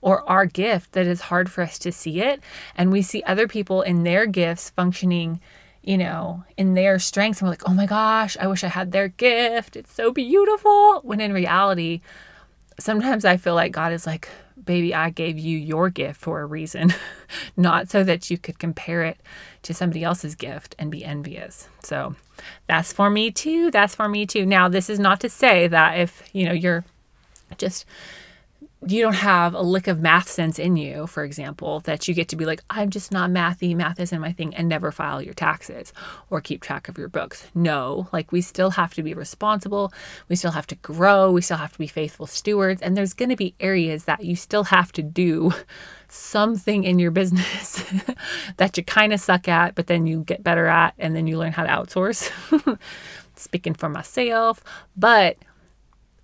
or 0.00 0.28
our 0.28 0.46
gift 0.46 0.92
that 0.92 1.06
it's 1.06 1.22
hard 1.22 1.50
for 1.50 1.62
us 1.62 1.78
to 1.78 1.92
see 1.92 2.20
it. 2.20 2.40
And 2.76 2.90
we 2.90 3.02
see 3.02 3.22
other 3.22 3.48
people 3.48 3.82
in 3.82 4.02
their 4.02 4.26
gifts 4.26 4.70
functioning, 4.70 5.40
you 5.82 5.96
know, 5.96 6.44
in 6.56 6.74
their 6.74 6.98
strengths. 6.98 7.40
And 7.40 7.46
we're 7.46 7.52
like, 7.52 7.68
oh 7.68 7.74
my 7.74 7.86
gosh, 7.86 8.36
I 8.38 8.46
wish 8.48 8.64
I 8.64 8.68
had 8.68 8.92
their 8.92 9.08
gift. 9.08 9.76
It's 9.76 9.92
so 9.92 10.12
beautiful. 10.12 11.00
When 11.02 11.20
in 11.20 11.32
reality, 11.32 12.00
sometimes 12.78 13.24
I 13.24 13.36
feel 13.36 13.54
like 13.54 13.72
God 13.72 13.92
is 13.92 14.06
like, 14.06 14.28
baby, 14.62 14.94
I 14.94 15.10
gave 15.10 15.38
you 15.38 15.58
your 15.58 15.90
gift 15.90 16.20
for 16.20 16.40
a 16.40 16.46
reason, 16.46 16.94
not 17.56 17.90
so 17.90 18.04
that 18.04 18.30
you 18.30 18.38
could 18.38 18.58
compare 18.58 19.02
it 19.02 19.18
to 19.62 19.74
somebody 19.74 20.04
else's 20.04 20.34
gift 20.34 20.74
and 20.78 20.90
be 20.90 21.04
envious. 21.04 21.68
So 21.82 22.14
that's 22.66 22.92
for 22.92 23.10
me 23.10 23.30
too. 23.30 23.70
That's 23.70 23.94
for 23.94 24.08
me 24.08 24.26
too. 24.26 24.46
Now, 24.46 24.68
this 24.68 24.90
is 24.90 24.98
not 24.98 25.20
to 25.20 25.28
say 25.28 25.68
that 25.68 25.98
if, 25.98 26.22
you 26.32 26.44
know, 26.46 26.52
you're 26.52 26.84
just 27.58 27.84
you 28.86 29.00
don't 29.00 29.14
have 29.14 29.54
a 29.54 29.62
lick 29.62 29.86
of 29.86 30.00
math 30.00 30.28
sense 30.28 30.58
in 30.58 30.76
you, 30.76 31.06
for 31.06 31.24
example, 31.24 31.80
that 31.80 32.08
you 32.08 32.14
get 32.14 32.28
to 32.28 32.36
be 32.36 32.44
like, 32.44 32.62
I'm 32.68 32.90
just 32.90 33.12
not 33.12 33.30
mathy, 33.30 33.76
math 33.76 34.00
isn't 34.00 34.20
my 34.20 34.32
thing, 34.32 34.54
and 34.54 34.68
never 34.68 34.90
file 34.90 35.22
your 35.22 35.34
taxes 35.34 35.92
or 36.30 36.40
keep 36.40 36.60
track 36.60 36.88
of 36.88 36.98
your 36.98 37.08
books. 37.08 37.46
No, 37.54 38.08
like 38.12 38.32
we 38.32 38.40
still 38.40 38.70
have 38.70 38.94
to 38.94 39.02
be 39.02 39.14
responsible. 39.14 39.92
We 40.28 40.36
still 40.36 40.50
have 40.50 40.66
to 40.68 40.74
grow. 40.76 41.30
We 41.30 41.42
still 41.42 41.58
have 41.58 41.72
to 41.72 41.78
be 41.78 41.86
faithful 41.86 42.26
stewards. 42.26 42.82
And 42.82 42.96
there's 42.96 43.14
going 43.14 43.28
to 43.28 43.36
be 43.36 43.54
areas 43.60 44.04
that 44.04 44.24
you 44.24 44.34
still 44.34 44.64
have 44.64 44.90
to 44.92 45.02
do 45.02 45.52
something 46.08 46.84
in 46.84 46.98
your 46.98 47.10
business 47.10 47.84
that 48.56 48.76
you 48.76 48.84
kind 48.84 49.12
of 49.12 49.20
suck 49.20 49.48
at, 49.48 49.74
but 49.74 49.86
then 49.86 50.06
you 50.06 50.24
get 50.24 50.42
better 50.42 50.66
at, 50.66 50.94
and 50.98 51.14
then 51.14 51.26
you 51.26 51.38
learn 51.38 51.52
how 51.52 51.62
to 51.62 51.68
outsource. 51.68 52.30
Speaking 53.36 53.74
for 53.74 53.88
myself, 53.88 54.62
but 54.96 55.36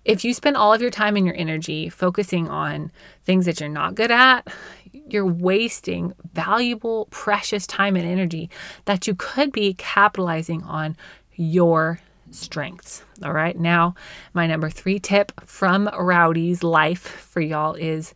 if 0.09 0.25
you 0.25 0.33
spend 0.33 0.57
all 0.57 0.73
of 0.73 0.81
your 0.81 0.89
time 0.89 1.15
and 1.15 1.25
your 1.25 1.35
energy 1.37 1.87
focusing 1.87 2.49
on 2.49 2.91
things 3.25 3.45
that 3.45 3.59
you're 3.59 3.69
not 3.69 3.93
good 3.93 4.09
at, 4.09 4.47
you're 4.91 5.23
wasting 5.23 6.13
valuable, 6.33 7.07
precious 7.11 7.67
time 7.67 7.95
and 7.95 8.07
energy 8.07 8.49
that 8.85 9.05
you 9.05 9.13
could 9.13 9.51
be 9.51 9.75
capitalizing 9.75 10.63
on 10.63 10.97
your 11.35 11.99
strengths. 12.31 13.03
All 13.23 13.33
right. 13.33 13.55
Now, 13.55 13.93
my 14.33 14.47
number 14.47 14.71
three 14.71 14.97
tip 14.97 15.31
from 15.45 15.87
Rowdy's 15.95 16.63
life 16.63 17.01
for 17.01 17.39
y'all 17.39 17.75
is 17.75 18.15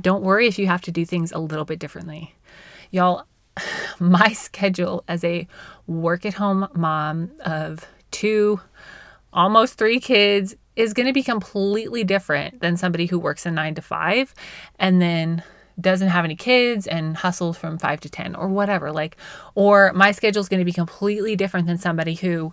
don't 0.00 0.22
worry 0.22 0.46
if 0.46 0.56
you 0.56 0.68
have 0.68 0.82
to 0.82 0.92
do 0.92 1.04
things 1.04 1.32
a 1.32 1.38
little 1.40 1.64
bit 1.64 1.80
differently. 1.80 2.36
Y'all, 2.92 3.26
my 3.98 4.28
schedule 4.32 5.02
as 5.08 5.24
a 5.24 5.48
work 5.88 6.24
at 6.24 6.34
home 6.34 6.68
mom 6.74 7.32
of 7.44 7.88
two, 8.12 8.60
almost 9.32 9.74
three 9.74 9.98
kids 9.98 10.54
is 10.76 10.92
going 10.92 11.06
to 11.06 11.12
be 11.12 11.22
completely 11.22 12.04
different 12.04 12.60
than 12.60 12.76
somebody 12.76 13.06
who 13.06 13.18
works 13.18 13.46
a 13.46 13.50
nine 13.50 13.74
to 13.74 13.82
five 13.82 14.34
and 14.78 15.00
then 15.00 15.42
doesn't 15.80 16.08
have 16.08 16.24
any 16.24 16.36
kids 16.36 16.86
and 16.86 17.16
hustles 17.16 17.56
from 17.56 17.78
five 17.78 18.00
to 18.00 18.08
10 18.08 18.34
or 18.34 18.48
whatever. 18.48 18.92
Like, 18.92 19.16
or 19.54 19.92
my 19.92 20.12
schedule 20.12 20.40
is 20.40 20.48
going 20.48 20.60
to 20.60 20.64
be 20.64 20.72
completely 20.72 21.36
different 21.36 21.66
than 21.66 21.78
somebody 21.78 22.14
who, 22.14 22.52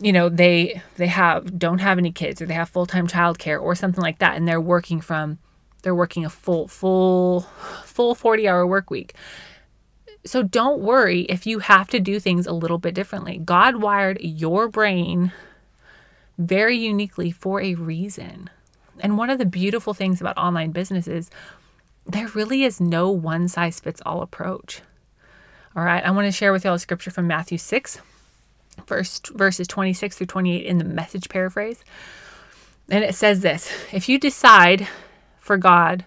you 0.00 0.12
know, 0.12 0.28
they, 0.28 0.82
they 0.96 1.06
have, 1.06 1.58
don't 1.58 1.78
have 1.78 1.98
any 1.98 2.12
kids 2.12 2.42
or 2.42 2.46
they 2.46 2.54
have 2.54 2.68
full-time 2.68 3.06
childcare 3.06 3.60
or 3.60 3.74
something 3.74 4.02
like 4.02 4.18
that. 4.18 4.36
And 4.36 4.46
they're 4.46 4.60
working 4.60 5.00
from, 5.00 5.38
they're 5.82 5.94
working 5.94 6.24
a 6.24 6.30
full, 6.30 6.68
full, 6.68 7.42
full 7.84 8.14
40 8.14 8.48
hour 8.48 8.66
work 8.66 8.90
week. 8.90 9.14
So 10.24 10.42
don't 10.42 10.80
worry 10.80 11.22
if 11.22 11.46
you 11.46 11.60
have 11.60 11.88
to 11.90 12.00
do 12.00 12.18
things 12.18 12.48
a 12.48 12.52
little 12.52 12.78
bit 12.78 12.94
differently. 12.94 13.38
God 13.38 13.76
wired 13.76 14.18
your 14.20 14.68
brain 14.68 15.32
very 16.38 16.76
uniquely 16.76 17.30
for 17.30 17.60
a 17.60 17.74
reason. 17.74 18.50
And 19.00 19.18
one 19.18 19.30
of 19.30 19.38
the 19.38 19.44
beautiful 19.44 19.94
things 19.94 20.20
about 20.20 20.38
online 20.38 20.70
business 20.70 21.06
is 21.06 21.30
there 22.06 22.28
really 22.28 22.62
is 22.62 22.80
no 22.80 23.10
one 23.10 23.48
size 23.48 23.80
fits 23.80 24.02
all 24.06 24.22
approach. 24.22 24.80
All 25.74 25.84
right, 25.84 26.04
I 26.04 26.10
want 26.10 26.26
to 26.26 26.32
share 26.32 26.52
with 26.52 26.64
y'all 26.64 26.74
a 26.74 26.78
scripture 26.78 27.10
from 27.10 27.26
Matthew 27.26 27.58
6, 27.58 27.98
first, 28.86 29.28
verses 29.28 29.66
26 29.66 30.16
through 30.16 30.26
28 30.26 30.64
in 30.64 30.78
the 30.78 30.84
message 30.84 31.28
paraphrase. 31.28 31.84
And 32.88 33.04
it 33.04 33.14
says 33.14 33.40
this 33.40 33.70
If 33.92 34.08
you 34.08 34.18
decide 34.18 34.88
for 35.38 35.56
God 35.56 36.04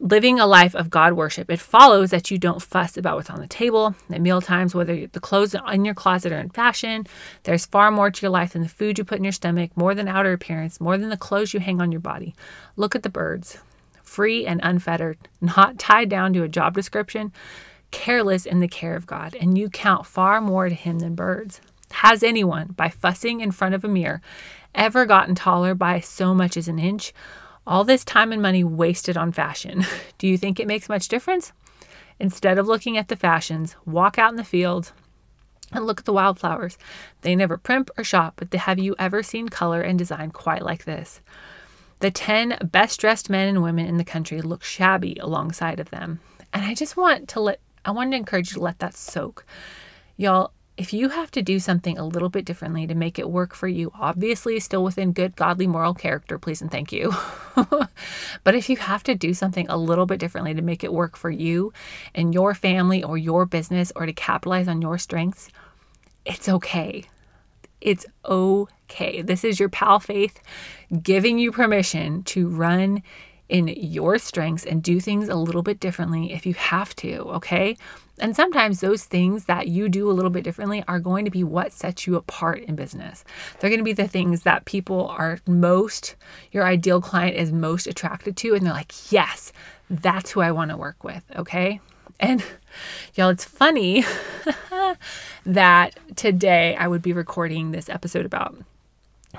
living 0.00 0.38
a 0.38 0.46
life 0.46 0.74
of 0.74 0.90
God 0.90 1.14
worship, 1.14 1.50
it 1.50 1.60
follows 1.60 2.10
that 2.10 2.30
you 2.30 2.38
don't 2.38 2.62
fuss 2.62 2.96
about 2.96 3.16
what's 3.16 3.30
on 3.30 3.40
the 3.40 3.46
table 3.46 3.94
at 4.10 4.20
meal 4.20 4.40
times, 4.40 4.74
whether 4.74 5.06
the 5.06 5.20
clothes 5.20 5.54
in 5.72 5.84
your 5.84 5.94
closet 5.94 6.32
are 6.32 6.38
in 6.38 6.50
fashion. 6.50 7.06
There's 7.42 7.66
far 7.66 7.90
more 7.90 8.10
to 8.10 8.22
your 8.22 8.30
life 8.30 8.52
than 8.52 8.62
the 8.62 8.68
food 8.68 8.98
you 8.98 9.04
put 9.04 9.18
in 9.18 9.24
your 9.24 9.32
stomach, 9.32 9.76
more 9.76 9.94
than 9.94 10.08
outer 10.08 10.32
appearance, 10.32 10.80
more 10.80 10.96
than 10.96 11.08
the 11.08 11.16
clothes 11.16 11.52
you 11.52 11.60
hang 11.60 11.80
on 11.80 11.92
your 11.92 12.00
body. 12.00 12.34
Look 12.76 12.94
at 12.94 13.02
the 13.02 13.08
birds, 13.08 13.58
free 14.02 14.46
and 14.46 14.60
unfettered, 14.62 15.18
not 15.40 15.78
tied 15.78 16.08
down 16.08 16.32
to 16.34 16.42
a 16.44 16.48
job 16.48 16.74
description, 16.74 17.32
careless 17.90 18.46
in 18.46 18.60
the 18.60 18.68
care 18.68 18.94
of 18.94 19.06
God, 19.06 19.34
and 19.40 19.58
you 19.58 19.68
count 19.68 20.06
far 20.06 20.40
more 20.40 20.68
to 20.68 20.74
Him 20.74 21.00
than 21.00 21.14
birds. 21.14 21.60
Has 21.90 22.22
anyone, 22.22 22.68
by 22.76 22.88
fussing 22.88 23.40
in 23.40 23.50
front 23.50 23.74
of 23.74 23.84
a 23.84 23.88
mirror, 23.88 24.20
ever 24.74 25.06
gotten 25.06 25.34
taller 25.34 25.74
by 25.74 26.00
so 26.00 26.34
much 26.34 26.56
as 26.56 26.68
an 26.68 26.78
inch? 26.78 27.12
All 27.68 27.84
this 27.84 28.02
time 28.02 28.32
and 28.32 28.40
money 28.40 28.64
wasted 28.64 29.18
on 29.18 29.30
fashion. 29.30 29.84
Do 30.18 30.26
you 30.26 30.38
think 30.38 30.58
it 30.58 30.66
makes 30.66 30.88
much 30.88 31.06
difference? 31.06 31.52
Instead 32.18 32.58
of 32.58 32.66
looking 32.66 32.96
at 32.96 33.08
the 33.08 33.14
fashions, 33.14 33.76
walk 33.84 34.18
out 34.18 34.30
in 34.30 34.36
the 34.36 34.42
field 34.42 34.92
and 35.70 35.84
look 35.86 36.00
at 36.00 36.06
the 36.06 36.12
wildflowers. 36.14 36.78
They 37.20 37.36
never 37.36 37.58
primp 37.58 37.90
or 37.98 38.04
shop, 38.04 38.36
but 38.36 38.58
have 38.58 38.78
you 38.78 38.96
ever 38.98 39.22
seen 39.22 39.50
color 39.50 39.82
and 39.82 39.98
design 39.98 40.30
quite 40.30 40.62
like 40.62 40.86
this? 40.86 41.20
The 42.00 42.10
10 42.10 42.56
best 42.72 42.98
dressed 43.00 43.28
men 43.28 43.48
and 43.48 43.62
women 43.62 43.84
in 43.84 43.98
the 43.98 44.04
country 44.04 44.40
look 44.40 44.64
shabby 44.64 45.18
alongside 45.20 45.78
of 45.78 45.90
them. 45.90 46.20
And 46.54 46.64
I 46.64 46.72
just 46.72 46.96
want 46.96 47.28
to 47.28 47.40
let, 47.40 47.60
I 47.84 47.90
want 47.90 48.12
to 48.12 48.16
encourage 48.16 48.50
you 48.50 48.54
to 48.54 48.64
let 48.64 48.78
that 48.78 48.96
soak. 48.96 49.44
Y'all, 50.16 50.52
if 50.78 50.92
you 50.92 51.08
have 51.08 51.32
to 51.32 51.42
do 51.42 51.58
something 51.58 51.98
a 51.98 52.06
little 52.06 52.28
bit 52.28 52.44
differently 52.44 52.86
to 52.86 52.94
make 52.94 53.18
it 53.18 53.28
work 53.28 53.52
for 53.52 53.66
you, 53.66 53.90
obviously 53.98 54.60
still 54.60 54.84
within 54.84 55.12
good, 55.12 55.34
godly, 55.34 55.66
moral 55.66 55.92
character, 55.92 56.38
please 56.38 56.62
and 56.62 56.70
thank 56.70 56.92
you. 56.92 57.12
but 58.44 58.54
if 58.54 58.70
you 58.70 58.76
have 58.76 59.02
to 59.02 59.16
do 59.16 59.34
something 59.34 59.66
a 59.68 59.76
little 59.76 60.06
bit 60.06 60.20
differently 60.20 60.54
to 60.54 60.62
make 60.62 60.84
it 60.84 60.92
work 60.92 61.16
for 61.16 61.30
you 61.30 61.72
and 62.14 62.32
your 62.32 62.54
family 62.54 63.02
or 63.02 63.18
your 63.18 63.44
business 63.44 63.92
or 63.96 64.06
to 64.06 64.12
capitalize 64.12 64.68
on 64.68 64.80
your 64.80 64.98
strengths, 64.98 65.48
it's 66.24 66.48
okay. 66.48 67.02
It's 67.80 68.06
okay. 68.24 69.20
This 69.20 69.42
is 69.42 69.58
your 69.58 69.68
pal 69.68 69.98
faith 69.98 70.40
giving 71.02 71.40
you 71.40 71.50
permission 71.50 72.22
to 72.22 72.46
run 72.46 73.02
in 73.48 73.68
your 73.68 74.18
strengths 74.18 74.66
and 74.66 74.82
do 74.82 75.00
things 75.00 75.28
a 75.28 75.34
little 75.34 75.62
bit 75.62 75.80
differently 75.80 76.32
if 76.32 76.44
you 76.44 76.54
have 76.54 76.94
to, 76.96 77.16
okay? 77.20 77.76
And 78.20 78.34
sometimes 78.34 78.80
those 78.80 79.04
things 79.04 79.44
that 79.44 79.68
you 79.68 79.88
do 79.88 80.10
a 80.10 80.12
little 80.12 80.30
bit 80.30 80.44
differently 80.44 80.82
are 80.88 80.98
going 80.98 81.24
to 81.24 81.30
be 81.30 81.44
what 81.44 81.72
sets 81.72 82.06
you 82.06 82.16
apart 82.16 82.62
in 82.62 82.74
business. 82.74 83.24
They're 83.58 83.70
going 83.70 83.80
to 83.80 83.84
be 83.84 83.92
the 83.92 84.08
things 84.08 84.42
that 84.42 84.64
people 84.64 85.06
are 85.08 85.38
most, 85.46 86.16
your 86.50 86.64
ideal 86.64 87.00
client 87.00 87.36
is 87.36 87.52
most 87.52 87.86
attracted 87.86 88.36
to. 88.38 88.54
And 88.54 88.66
they're 88.66 88.72
like, 88.72 89.12
yes, 89.12 89.52
that's 89.88 90.32
who 90.32 90.40
I 90.40 90.50
want 90.50 90.70
to 90.70 90.76
work 90.76 91.04
with. 91.04 91.22
Okay. 91.36 91.80
And 92.20 92.42
y'all, 93.14 93.28
it's 93.28 93.44
funny 93.44 94.04
that 95.46 95.98
today 96.16 96.76
I 96.76 96.88
would 96.88 97.02
be 97.02 97.12
recording 97.12 97.70
this 97.70 97.88
episode 97.88 98.26
about 98.26 98.56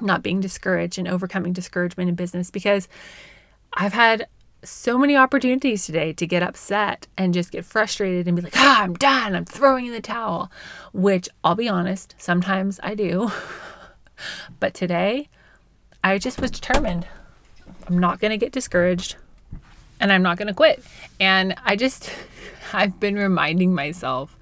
not 0.02 0.24
being 0.24 0.40
discouraged 0.40 0.98
and 0.98 1.08
overcoming 1.08 1.52
discouragement 1.52 2.10
in 2.10 2.16
business 2.16 2.50
because 2.50 2.88
I've 3.74 3.94
had 3.94 4.28
so 4.64 4.98
many 4.98 5.16
opportunities 5.16 5.86
today 5.86 6.12
to 6.14 6.28
get 6.28 6.44
upset 6.44 7.08
and 7.18 7.34
just 7.34 7.52
get 7.52 7.64
frustrated 7.64 8.28
and 8.28 8.36
be 8.36 8.42
like, 8.42 8.58
ah, 8.58 8.84
I'm 8.84 8.94
done. 8.96 9.36
I'm 9.36 9.46
throwing 9.46 9.86
in 9.86 9.94
the 9.94 10.02
towel, 10.02 10.52
which 10.92 11.30
I'll 11.44 11.56
be 11.56 11.70
honest, 11.70 12.16
sometimes 12.18 12.80
I 12.84 12.96
do. 12.96 13.32
but 14.60 14.74
today, 14.74 15.30
I 16.04 16.18
just 16.18 16.42
was 16.42 16.52
determined 16.52 17.08
I'm 17.88 17.98
not 17.98 18.20
going 18.20 18.32
to 18.32 18.38
get 18.38 18.52
discouraged 18.52 19.16
and 20.00 20.12
I'm 20.12 20.22
not 20.22 20.38
going 20.38 20.48
to 20.48 20.54
quit. 20.54 20.84
And 21.20 21.56
I 21.66 21.76
just, 21.76 22.12
I've 22.74 23.00
been 23.00 23.16
reminding 23.16 23.74
myself 23.74 24.38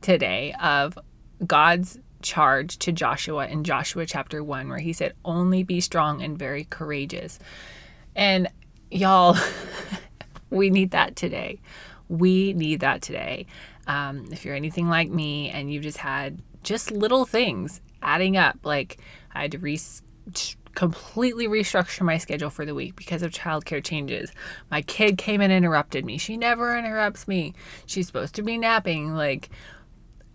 today 0.00 0.54
of 0.62 0.98
God's 1.44 1.98
charge 2.22 2.78
to 2.78 2.92
Joshua 2.92 3.48
in 3.48 3.64
Joshua 3.64 4.06
chapter 4.06 4.44
1, 4.44 4.68
where 4.68 4.78
he 4.78 4.92
said, 4.92 5.14
Only 5.24 5.64
be 5.64 5.80
strong 5.80 6.22
and 6.22 6.38
very 6.38 6.64
courageous. 6.64 7.40
And 8.14 8.48
y'all, 8.92 9.36
we 10.50 10.70
need 10.70 10.90
that 10.90 11.16
today. 11.16 11.60
We 12.08 12.52
need 12.52 12.80
that 12.80 13.02
today. 13.02 13.46
Um, 13.86 14.26
if 14.30 14.44
you're 14.44 14.54
anything 14.54 14.88
like 14.88 15.10
me 15.10 15.50
and 15.50 15.72
you've 15.72 15.82
just 15.82 15.98
had 15.98 16.40
just 16.62 16.90
little 16.90 17.24
things 17.24 17.80
adding 18.02 18.36
up, 18.36 18.58
like 18.64 18.98
I 19.34 19.42
had 19.42 19.52
to 19.52 19.58
re- 19.58 19.78
completely 20.74 21.48
restructure 21.48 22.02
my 22.02 22.18
schedule 22.18 22.50
for 22.50 22.64
the 22.64 22.74
week 22.74 22.96
because 22.96 23.22
of 23.22 23.30
childcare 23.30 23.82
changes. 23.82 24.32
My 24.70 24.82
kid 24.82 25.18
came 25.18 25.40
and 25.40 25.52
interrupted 25.52 26.04
me. 26.04 26.18
She 26.18 26.36
never 26.36 26.76
interrupts 26.76 27.26
me. 27.26 27.54
She's 27.86 28.06
supposed 28.06 28.34
to 28.36 28.42
be 28.42 28.58
napping. 28.58 29.14
Like, 29.14 29.50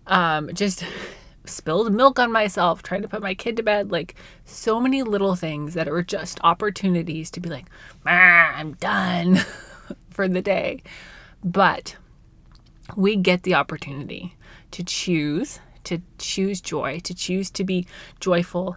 um, 0.06 0.50
just 0.54 0.84
spilled 1.48 1.92
milk 1.92 2.18
on 2.18 2.30
myself 2.30 2.82
trying 2.82 3.02
to 3.02 3.08
put 3.08 3.22
my 3.22 3.34
kid 3.34 3.56
to 3.56 3.62
bed. 3.62 3.90
Like 3.90 4.14
so 4.44 4.80
many 4.80 5.02
little 5.02 5.34
things 5.34 5.74
that 5.74 5.88
are 5.88 6.02
just 6.02 6.38
opportunities 6.42 7.30
to 7.32 7.40
be 7.40 7.48
like, 7.48 7.66
I'm 8.06 8.74
done 8.74 9.40
for 10.10 10.28
the 10.28 10.42
day. 10.42 10.82
But 11.42 11.96
we 12.96 13.16
get 13.16 13.42
the 13.42 13.54
opportunity 13.54 14.36
to 14.72 14.82
choose, 14.82 15.60
to 15.84 16.00
choose 16.18 16.60
joy, 16.60 17.00
to 17.00 17.14
choose 17.14 17.50
to 17.52 17.64
be 17.64 17.86
joyful 18.20 18.76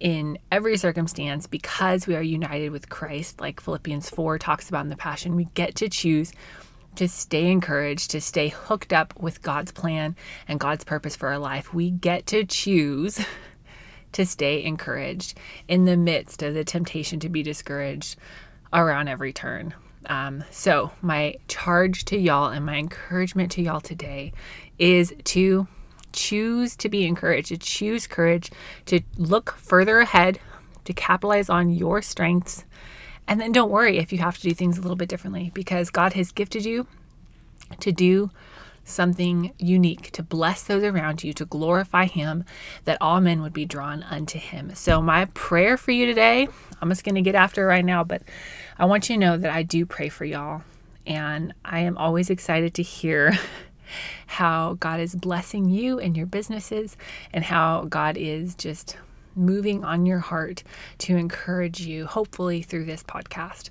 in 0.00 0.36
every 0.50 0.76
circumstance 0.76 1.46
because 1.46 2.08
we 2.08 2.16
are 2.16 2.22
united 2.22 2.70
with 2.70 2.88
Christ, 2.88 3.40
like 3.40 3.60
Philippians 3.60 4.10
4 4.10 4.38
talks 4.38 4.68
about 4.68 4.82
in 4.82 4.88
the 4.88 4.96
Passion. 4.96 5.36
We 5.36 5.44
get 5.54 5.76
to 5.76 5.88
choose 5.88 6.32
to 6.96 7.08
stay 7.08 7.50
encouraged, 7.50 8.10
to 8.10 8.20
stay 8.20 8.48
hooked 8.48 8.92
up 8.92 9.14
with 9.18 9.42
God's 9.42 9.72
plan 9.72 10.16
and 10.46 10.60
God's 10.60 10.84
purpose 10.84 11.16
for 11.16 11.28
our 11.28 11.38
life. 11.38 11.72
We 11.72 11.90
get 11.90 12.26
to 12.28 12.44
choose 12.44 13.24
to 14.12 14.26
stay 14.26 14.62
encouraged 14.62 15.38
in 15.68 15.84
the 15.84 15.96
midst 15.96 16.42
of 16.42 16.54
the 16.54 16.64
temptation 16.64 17.18
to 17.20 17.28
be 17.28 17.42
discouraged 17.42 18.16
around 18.72 19.08
every 19.08 19.32
turn. 19.32 19.74
Um, 20.06 20.44
so, 20.50 20.90
my 21.00 21.36
charge 21.46 22.04
to 22.06 22.18
y'all 22.18 22.50
and 22.50 22.66
my 22.66 22.76
encouragement 22.76 23.52
to 23.52 23.62
y'all 23.62 23.80
today 23.80 24.32
is 24.78 25.14
to 25.24 25.68
choose 26.12 26.76
to 26.76 26.88
be 26.88 27.06
encouraged, 27.06 27.48
to 27.48 27.56
choose 27.56 28.06
courage, 28.06 28.50
to 28.86 29.00
look 29.16 29.54
further 29.56 30.00
ahead, 30.00 30.40
to 30.84 30.92
capitalize 30.92 31.48
on 31.48 31.70
your 31.70 32.02
strengths 32.02 32.64
and 33.26 33.40
then 33.40 33.52
don't 33.52 33.70
worry 33.70 33.98
if 33.98 34.12
you 34.12 34.18
have 34.18 34.36
to 34.36 34.42
do 34.42 34.54
things 34.54 34.78
a 34.78 34.82
little 34.82 34.96
bit 34.96 35.08
differently 35.08 35.50
because 35.54 35.90
God 35.90 36.12
has 36.14 36.32
gifted 36.32 36.64
you 36.64 36.86
to 37.80 37.92
do 37.92 38.30
something 38.84 39.52
unique, 39.58 40.10
to 40.12 40.22
bless 40.22 40.62
those 40.64 40.82
around 40.82 41.22
you, 41.22 41.32
to 41.32 41.44
glorify 41.44 42.06
Him, 42.06 42.44
that 42.84 42.98
all 43.00 43.20
men 43.20 43.42
would 43.42 43.52
be 43.52 43.64
drawn 43.64 44.02
unto 44.04 44.38
Him. 44.38 44.74
So, 44.74 45.00
my 45.00 45.26
prayer 45.26 45.76
for 45.76 45.92
you 45.92 46.06
today, 46.06 46.48
I'm 46.80 46.88
just 46.88 47.04
going 47.04 47.14
to 47.14 47.22
get 47.22 47.34
after 47.34 47.66
right 47.66 47.84
now, 47.84 48.04
but 48.04 48.22
I 48.78 48.84
want 48.84 49.08
you 49.08 49.16
to 49.16 49.20
know 49.20 49.36
that 49.36 49.52
I 49.52 49.62
do 49.62 49.86
pray 49.86 50.08
for 50.08 50.24
y'all. 50.24 50.62
And 51.06 51.52
I 51.64 51.80
am 51.80 51.98
always 51.98 52.30
excited 52.30 52.74
to 52.74 52.82
hear 52.82 53.38
how 54.26 54.74
God 54.74 55.00
is 55.00 55.14
blessing 55.14 55.68
you 55.68 55.98
and 55.98 56.16
your 56.16 56.26
businesses 56.26 56.96
and 57.32 57.44
how 57.44 57.84
God 57.88 58.16
is 58.16 58.54
just 58.54 58.96
moving 59.34 59.84
on 59.84 60.06
your 60.06 60.18
heart 60.18 60.62
to 60.98 61.16
encourage 61.16 61.80
you, 61.80 62.06
hopefully 62.06 62.62
through 62.62 62.84
this 62.84 63.02
podcast. 63.02 63.70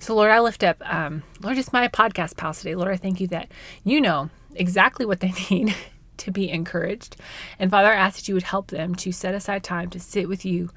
So, 0.00 0.14
Lord, 0.16 0.30
I 0.30 0.40
lift 0.40 0.64
up, 0.64 0.82
um, 0.84 1.22
Lord, 1.40 1.58
it's 1.58 1.72
my 1.72 1.86
podcast 1.88 2.36
pals 2.36 2.58
today. 2.58 2.74
Lord, 2.74 2.90
I 2.90 2.96
thank 2.96 3.20
you 3.20 3.28
that 3.28 3.50
you 3.84 4.00
know 4.00 4.30
exactly 4.54 5.06
what 5.06 5.20
they 5.20 5.32
need 5.50 5.74
to 6.16 6.30
be 6.30 6.50
encouraged. 6.50 7.16
And 7.58 7.70
Father, 7.70 7.92
I 7.92 7.96
ask 7.96 8.16
that 8.16 8.28
you 8.28 8.34
would 8.34 8.42
help 8.42 8.68
them 8.68 8.94
to 8.96 9.12
set 9.12 9.34
aside 9.34 9.62
time 9.62 9.90
to 9.90 10.00
sit 10.00 10.28
with 10.28 10.44
you, 10.44 10.70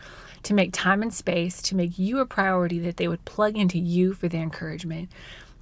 to 0.43 0.53
make 0.53 0.73
time 0.73 1.01
and 1.01 1.13
space 1.13 1.61
to 1.63 1.75
make 1.75 1.97
you 1.97 2.19
a 2.19 2.25
priority, 2.25 2.79
that 2.79 2.97
they 2.97 3.07
would 3.07 3.25
plug 3.25 3.57
into 3.57 3.79
you 3.79 4.13
for 4.13 4.27
their 4.27 4.43
encouragement. 4.43 5.09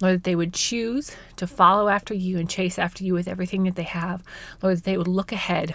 Lord, 0.00 0.16
that 0.16 0.24
they 0.24 0.36
would 0.36 0.52
choose 0.52 1.16
to 1.36 1.46
follow 1.46 1.88
after 1.88 2.12
you 2.12 2.38
and 2.38 2.50
chase 2.50 2.78
after 2.78 3.04
you 3.04 3.14
with 3.14 3.28
everything 3.28 3.62
that 3.64 3.76
they 3.76 3.84
have. 3.84 4.22
Lord, 4.62 4.78
that 4.78 4.84
they 4.84 4.98
would 4.98 5.08
look 5.08 5.32
ahead 5.32 5.74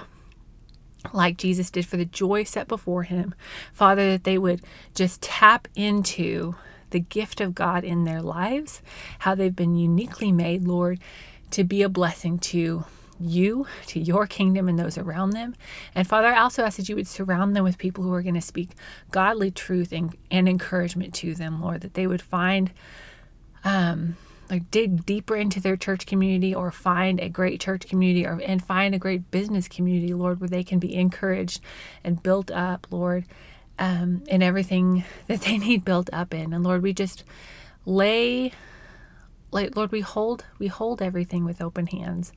like 1.14 1.38
Jesus 1.38 1.72
did 1.72 1.86
for 1.86 1.98
the 1.98 2.06
joy 2.06 2.44
set 2.44 2.68
before 2.68 3.04
him. 3.04 3.34
Father, 3.74 4.12
that 4.12 4.24
they 4.24 4.38
would 4.38 4.62
just 4.94 5.22
tap 5.22 5.68
into 5.76 6.56
the 6.90 7.00
gift 7.00 7.40
of 7.40 7.56
God 7.56 7.84
in 7.84 8.04
their 8.04 8.22
lives, 8.22 8.82
how 9.20 9.36
they've 9.36 9.56
been 9.56 9.76
uniquely 9.76 10.32
made, 10.32 10.68
Lord, 10.68 11.00
to 11.52 11.64
be 11.64 11.82
a 11.82 11.90
blessing 11.90 12.40
to 12.40 12.86
you, 13.20 13.68
to 13.88 14.00
your 14.00 14.26
kingdom, 14.26 14.68
and 14.70 14.80
those 14.80 14.98
around 14.98 15.32
them. 15.32 15.56
And 15.94 16.08
Father, 16.08 16.28
I 16.28 16.40
also 16.40 16.64
ask 16.64 16.78
that 16.78 16.90
you 16.90 16.96
would 16.96 17.08
surround 17.08 17.56
them 17.56 17.64
with 17.64 17.78
people 17.78 18.04
who 18.04 18.14
are 18.14 18.22
going 18.22 18.36
to 18.36 18.42
speak 18.42 18.70
godly 19.12 19.52
truth 19.52 19.92
and, 19.92 20.16
and 20.32 20.48
encouragement 20.48 21.14
to 21.16 21.36
them, 21.36 21.62
Lord, 21.62 21.82
that 21.82 21.96
they 21.96 22.08
would 22.08 22.22
find, 22.22 22.72
um, 23.64 24.16
like 24.50 24.72
dig 24.72 25.06
deeper 25.06 25.36
into 25.36 25.60
their 25.60 25.78
church 25.78 26.06
community 26.06 26.54
or 26.54 26.72
find 26.72 27.20
a 27.20 27.30
great 27.30 27.60
church 27.62 27.88
community 27.88 28.26
or 28.26 28.42
and 28.44 28.64
find 28.64 28.96
a 28.96 29.00
great 29.00 29.30
business 29.32 29.68
community, 29.68 30.14
Lord, 30.14 30.40
where 30.40 30.50
they 30.50 30.64
can 30.64 30.80
be 30.80 30.96
encouraged 30.96 31.62
and 32.04 32.22
built 32.22 32.52
up, 32.52 32.88
Lord, 32.90 33.26
um, 33.78 34.24
in 34.28 34.42
everything 34.42 35.04
that 35.28 35.42
they 35.42 35.58
need 35.58 35.86
built 35.86 36.10
up 36.12 36.34
in. 36.34 36.54
And 36.54 36.64
Lord, 36.64 36.82
we 36.82 36.94
just 36.94 37.24
lay 37.86 38.52
like 39.52 39.76
Lord, 39.76 39.92
we 39.92 40.02
hold 40.02 40.46
we 40.60 40.68
hold 40.68 41.02
everything 41.02 41.44
with 41.46 41.62
open 41.62 41.88
hands 41.88 42.32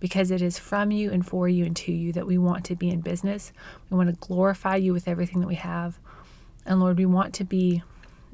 because 0.00 0.30
it 0.30 0.42
is 0.42 0.58
from 0.58 0.90
you 0.90 1.10
and 1.10 1.26
for 1.26 1.48
you 1.48 1.64
and 1.64 1.76
to 1.76 1.92
you 1.92 2.12
that 2.12 2.26
we 2.26 2.38
want 2.38 2.64
to 2.66 2.76
be 2.76 2.90
in 2.90 3.00
business. 3.00 3.52
We 3.90 3.96
want 3.96 4.10
to 4.10 4.26
glorify 4.26 4.76
you 4.76 4.92
with 4.92 5.08
everything 5.08 5.40
that 5.40 5.46
we 5.46 5.54
have. 5.56 5.98
And 6.64 6.80
Lord, 6.80 6.98
we 6.98 7.06
want 7.06 7.34
to 7.34 7.44
be 7.44 7.82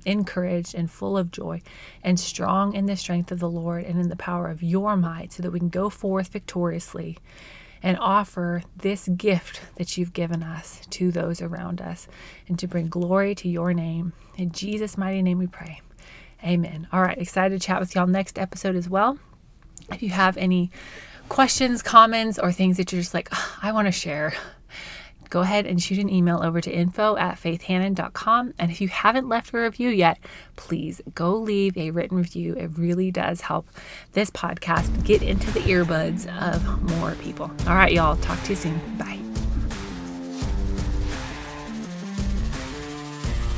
encouraged 0.04 0.74
and 0.74 0.90
full 0.90 1.16
of 1.16 1.30
joy 1.30 1.62
and 2.02 2.18
strong 2.18 2.74
in 2.74 2.86
the 2.86 2.96
strength 2.96 3.30
of 3.30 3.40
the 3.40 3.50
Lord 3.50 3.84
and 3.84 4.00
in 4.00 4.08
the 4.08 4.16
power 4.16 4.48
of 4.48 4.62
your 4.62 4.96
might 4.96 5.32
so 5.32 5.42
that 5.42 5.50
we 5.50 5.58
can 5.58 5.68
go 5.68 5.88
forth 5.90 6.28
victoriously 6.28 7.18
and 7.82 7.98
offer 7.98 8.62
this 8.76 9.08
gift 9.08 9.60
that 9.76 9.96
you've 9.96 10.12
given 10.12 10.42
us 10.42 10.86
to 10.90 11.10
those 11.10 11.42
around 11.42 11.80
us 11.80 12.06
and 12.46 12.58
to 12.58 12.68
bring 12.68 12.88
glory 12.88 13.34
to 13.34 13.48
your 13.48 13.74
name. 13.74 14.12
In 14.36 14.52
Jesus' 14.52 14.96
mighty 14.96 15.22
name 15.22 15.38
we 15.38 15.46
pray. 15.48 15.80
Amen. 16.44 16.88
All 16.92 17.02
right, 17.02 17.18
excited 17.18 17.60
to 17.60 17.66
chat 17.66 17.80
with 17.80 17.94
y'all 17.94 18.06
next 18.06 18.38
episode 18.38 18.76
as 18.76 18.88
well. 18.88 19.18
If 19.90 20.02
you 20.02 20.10
have 20.10 20.36
any 20.36 20.70
questions, 21.28 21.82
comments, 21.82 22.38
or 22.38 22.52
things 22.52 22.76
that 22.76 22.92
you're 22.92 23.00
just 23.00 23.14
like, 23.14 23.28
I 23.62 23.72
want 23.72 23.86
to 23.86 23.92
share, 23.92 24.34
go 25.32 25.40
ahead 25.40 25.66
and 25.66 25.82
shoot 25.82 25.98
an 25.98 26.10
email 26.10 26.42
over 26.42 26.60
to 26.60 26.70
info 26.70 27.16
at 27.16 27.40
faithhanan.com. 27.40 28.52
And 28.58 28.70
if 28.70 28.82
you 28.82 28.88
haven't 28.88 29.30
left 29.30 29.54
a 29.54 29.58
review 29.58 29.88
yet, 29.88 30.18
please 30.56 31.00
go 31.14 31.34
leave 31.34 31.74
a 31.78 31.90
written 31.90 32.18
review. 32.18 32.54
It 32.54 32.70
really 32.76 33.10
does 33.10 33.40
help 33.40 33.66
this 34.12 34.28
podcast 34.30 35.04
get 35.04 35.22
into 35.22 35.50
the 35.52 35.60
earbuds 35.60 36.26
of 36.42 36.82
more 36.98 37.12
people. 37.12 37.50
All 37.66 37.74
right, 37.74 37.90
y'all. 37.90 38.16
Talk 38.16 38.42
to 38.42 38.50
you 38.50 38.56
soon. 38.56 38.78
Bye. 38.98 39.18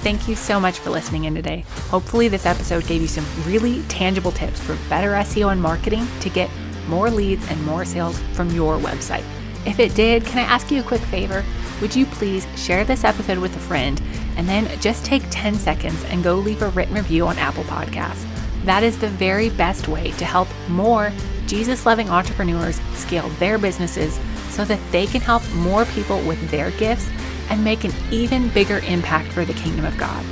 Thank 0.04 0.28
you 0.28 0.37
so 0.37 0.60
much 0.60 0.78
for 0.78 0.90
listening 0.90 1.24
in 1.24 1.34
today. 1.34 1.64
Hopefully, 1.88 2.28
this 2.28 2.46
episode 2.46 2.87
gave 2.87 3.02
you 3.02 3.08
some 3.08 3.26
really 3.44 3.82
tangible 3.88 4.30
tips 4.30 4.60
for 4.60 4.78
better 4.88 5.10
SEO 5.10 5.50
and 5.50 5.60
marketing 5.60 6.06
to 6.20 6.30
get 6.30 6.48
more 6.87 7.10
leads 7.10 7.50
and 7.50 7.60
more 7.66 7.84
sales 7.84 8.20
from 8.34 8.48
your 8.50 8.78
website. 8.78 9.24
If 9.66 9.81
it 9.81 9.94
did, 9.94 10.24
can 10.24 10.38
I 10.38 10.42
ask 10.42 10.70
you 10.70 10.81
a 10.81 10.85
quick 10.85 11.00
favor? 11.03 11.44
Would 11.81 11.96
you 11.96 12.07
please 12.07 12.46
share 12.57 12.85
this 12.85 13.05
episode 13.05 13.38
with 13.38 13.57
a 13.57 13.61
friend 13.61 14.00
and 14.37 14.48
then 14.48 14.68
just 14.81 15.05
take 15.05 15.22
10 15.31 15.55
seconds 15.55 16.05
and 16.05 16.22
go 16.22 16.35
leave 16.35 16.62
a 16.62 16.68
written 16.70 16.94
review 16.94 17.27
on 17.27 17.38
Apple 17.38 17.64
Podcasts? 17.64 18.27
That 18.64 18.83
is 18.83 18.98
the 18.98 19.09
very 19.09 19.50
best 19.50 19.88
way 19.88 20.12
to 20.12 20.24
help 20.24 20.48
more 20.68 21.12
Jesus 21.46 21.85
loving 21.87 22.11
entrepreneurs 22.11 22.81
scale 22.94 23.29
their 23.40 23.59
businesses 23.59 24.18
so 24.50 24.64
that 24.64 24.81
they 24.92 25.07
can 25.07 25.20
help 25.20 25.42
more 25.55 25.85
people 25.87 26.20
with 26.27 26.50
their 26.50 26.70
gifts 26.72 27.11
and 27.50 27.62
make 27.62 27.85
an 27.85 27.92
even 28.11 28.48
bigger 28.50 28.79
impact 28.81 29.33
for 29.33 29.44
the 29.44 29.53
kingdom 29.55 29.85
of 29.85 29.96
God. 29.98 30.24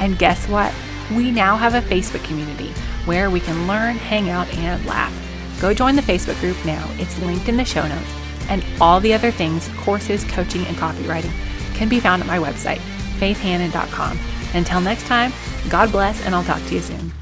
And 0.00 0.18
guess 0.18 0.48
what? 0.48 0.72
We 1.14 1.30
now 1.30 1.56
have 1.56 1.74
a 1.74 1.82
Facebook 1.82 2.24
community 2.24 2.72
where 3.04 3.30
we 3.30 3.40
can 3.40 3.68
learn, 3.68 3.96
hang 3.96 4.30
out, 4.30 4.52
and 4.54 4.84
laugh. 4.86 5.14
Go 5.60 5.72
join 5.72 5.94
the 5.94 6.02
Facebook 6.02 6.38
group 6.40 6.56
now. 6.64 6.88
It's 6.98 7.18
linked 7.20 7.48
in 7.48 7.56
the 7.56 7.64
show 7.64 7.86
notes. 7.86 8.25
And 8.48 8.64
all 8.80 9.00
the 9.00 9.12
other 9.12 9.30
things, 9.30 9.68
courses, 9.78 10.24
coaching, 10.24 10.64
and 10.66 10.76
copywriting, 10.76 11.32
can 11.74 11.88
be 11.88 12.00
found 12.00 12.22
at 12.22 12.28
my 12.28 12.38
website, 12.38 12.80
faithhanan.com. 13.18 14.18
Until 14.54 14.80
next 14.80 15.06
time, 15.06 15.32
God 15.68 15.90
bless, 15.90 16.24
and 16.24 16.34
I'll 16.34 16.44
talk 16.44 16.64
to 16.66 16.74
you 16.74 16.80
soon. 16.80 17.12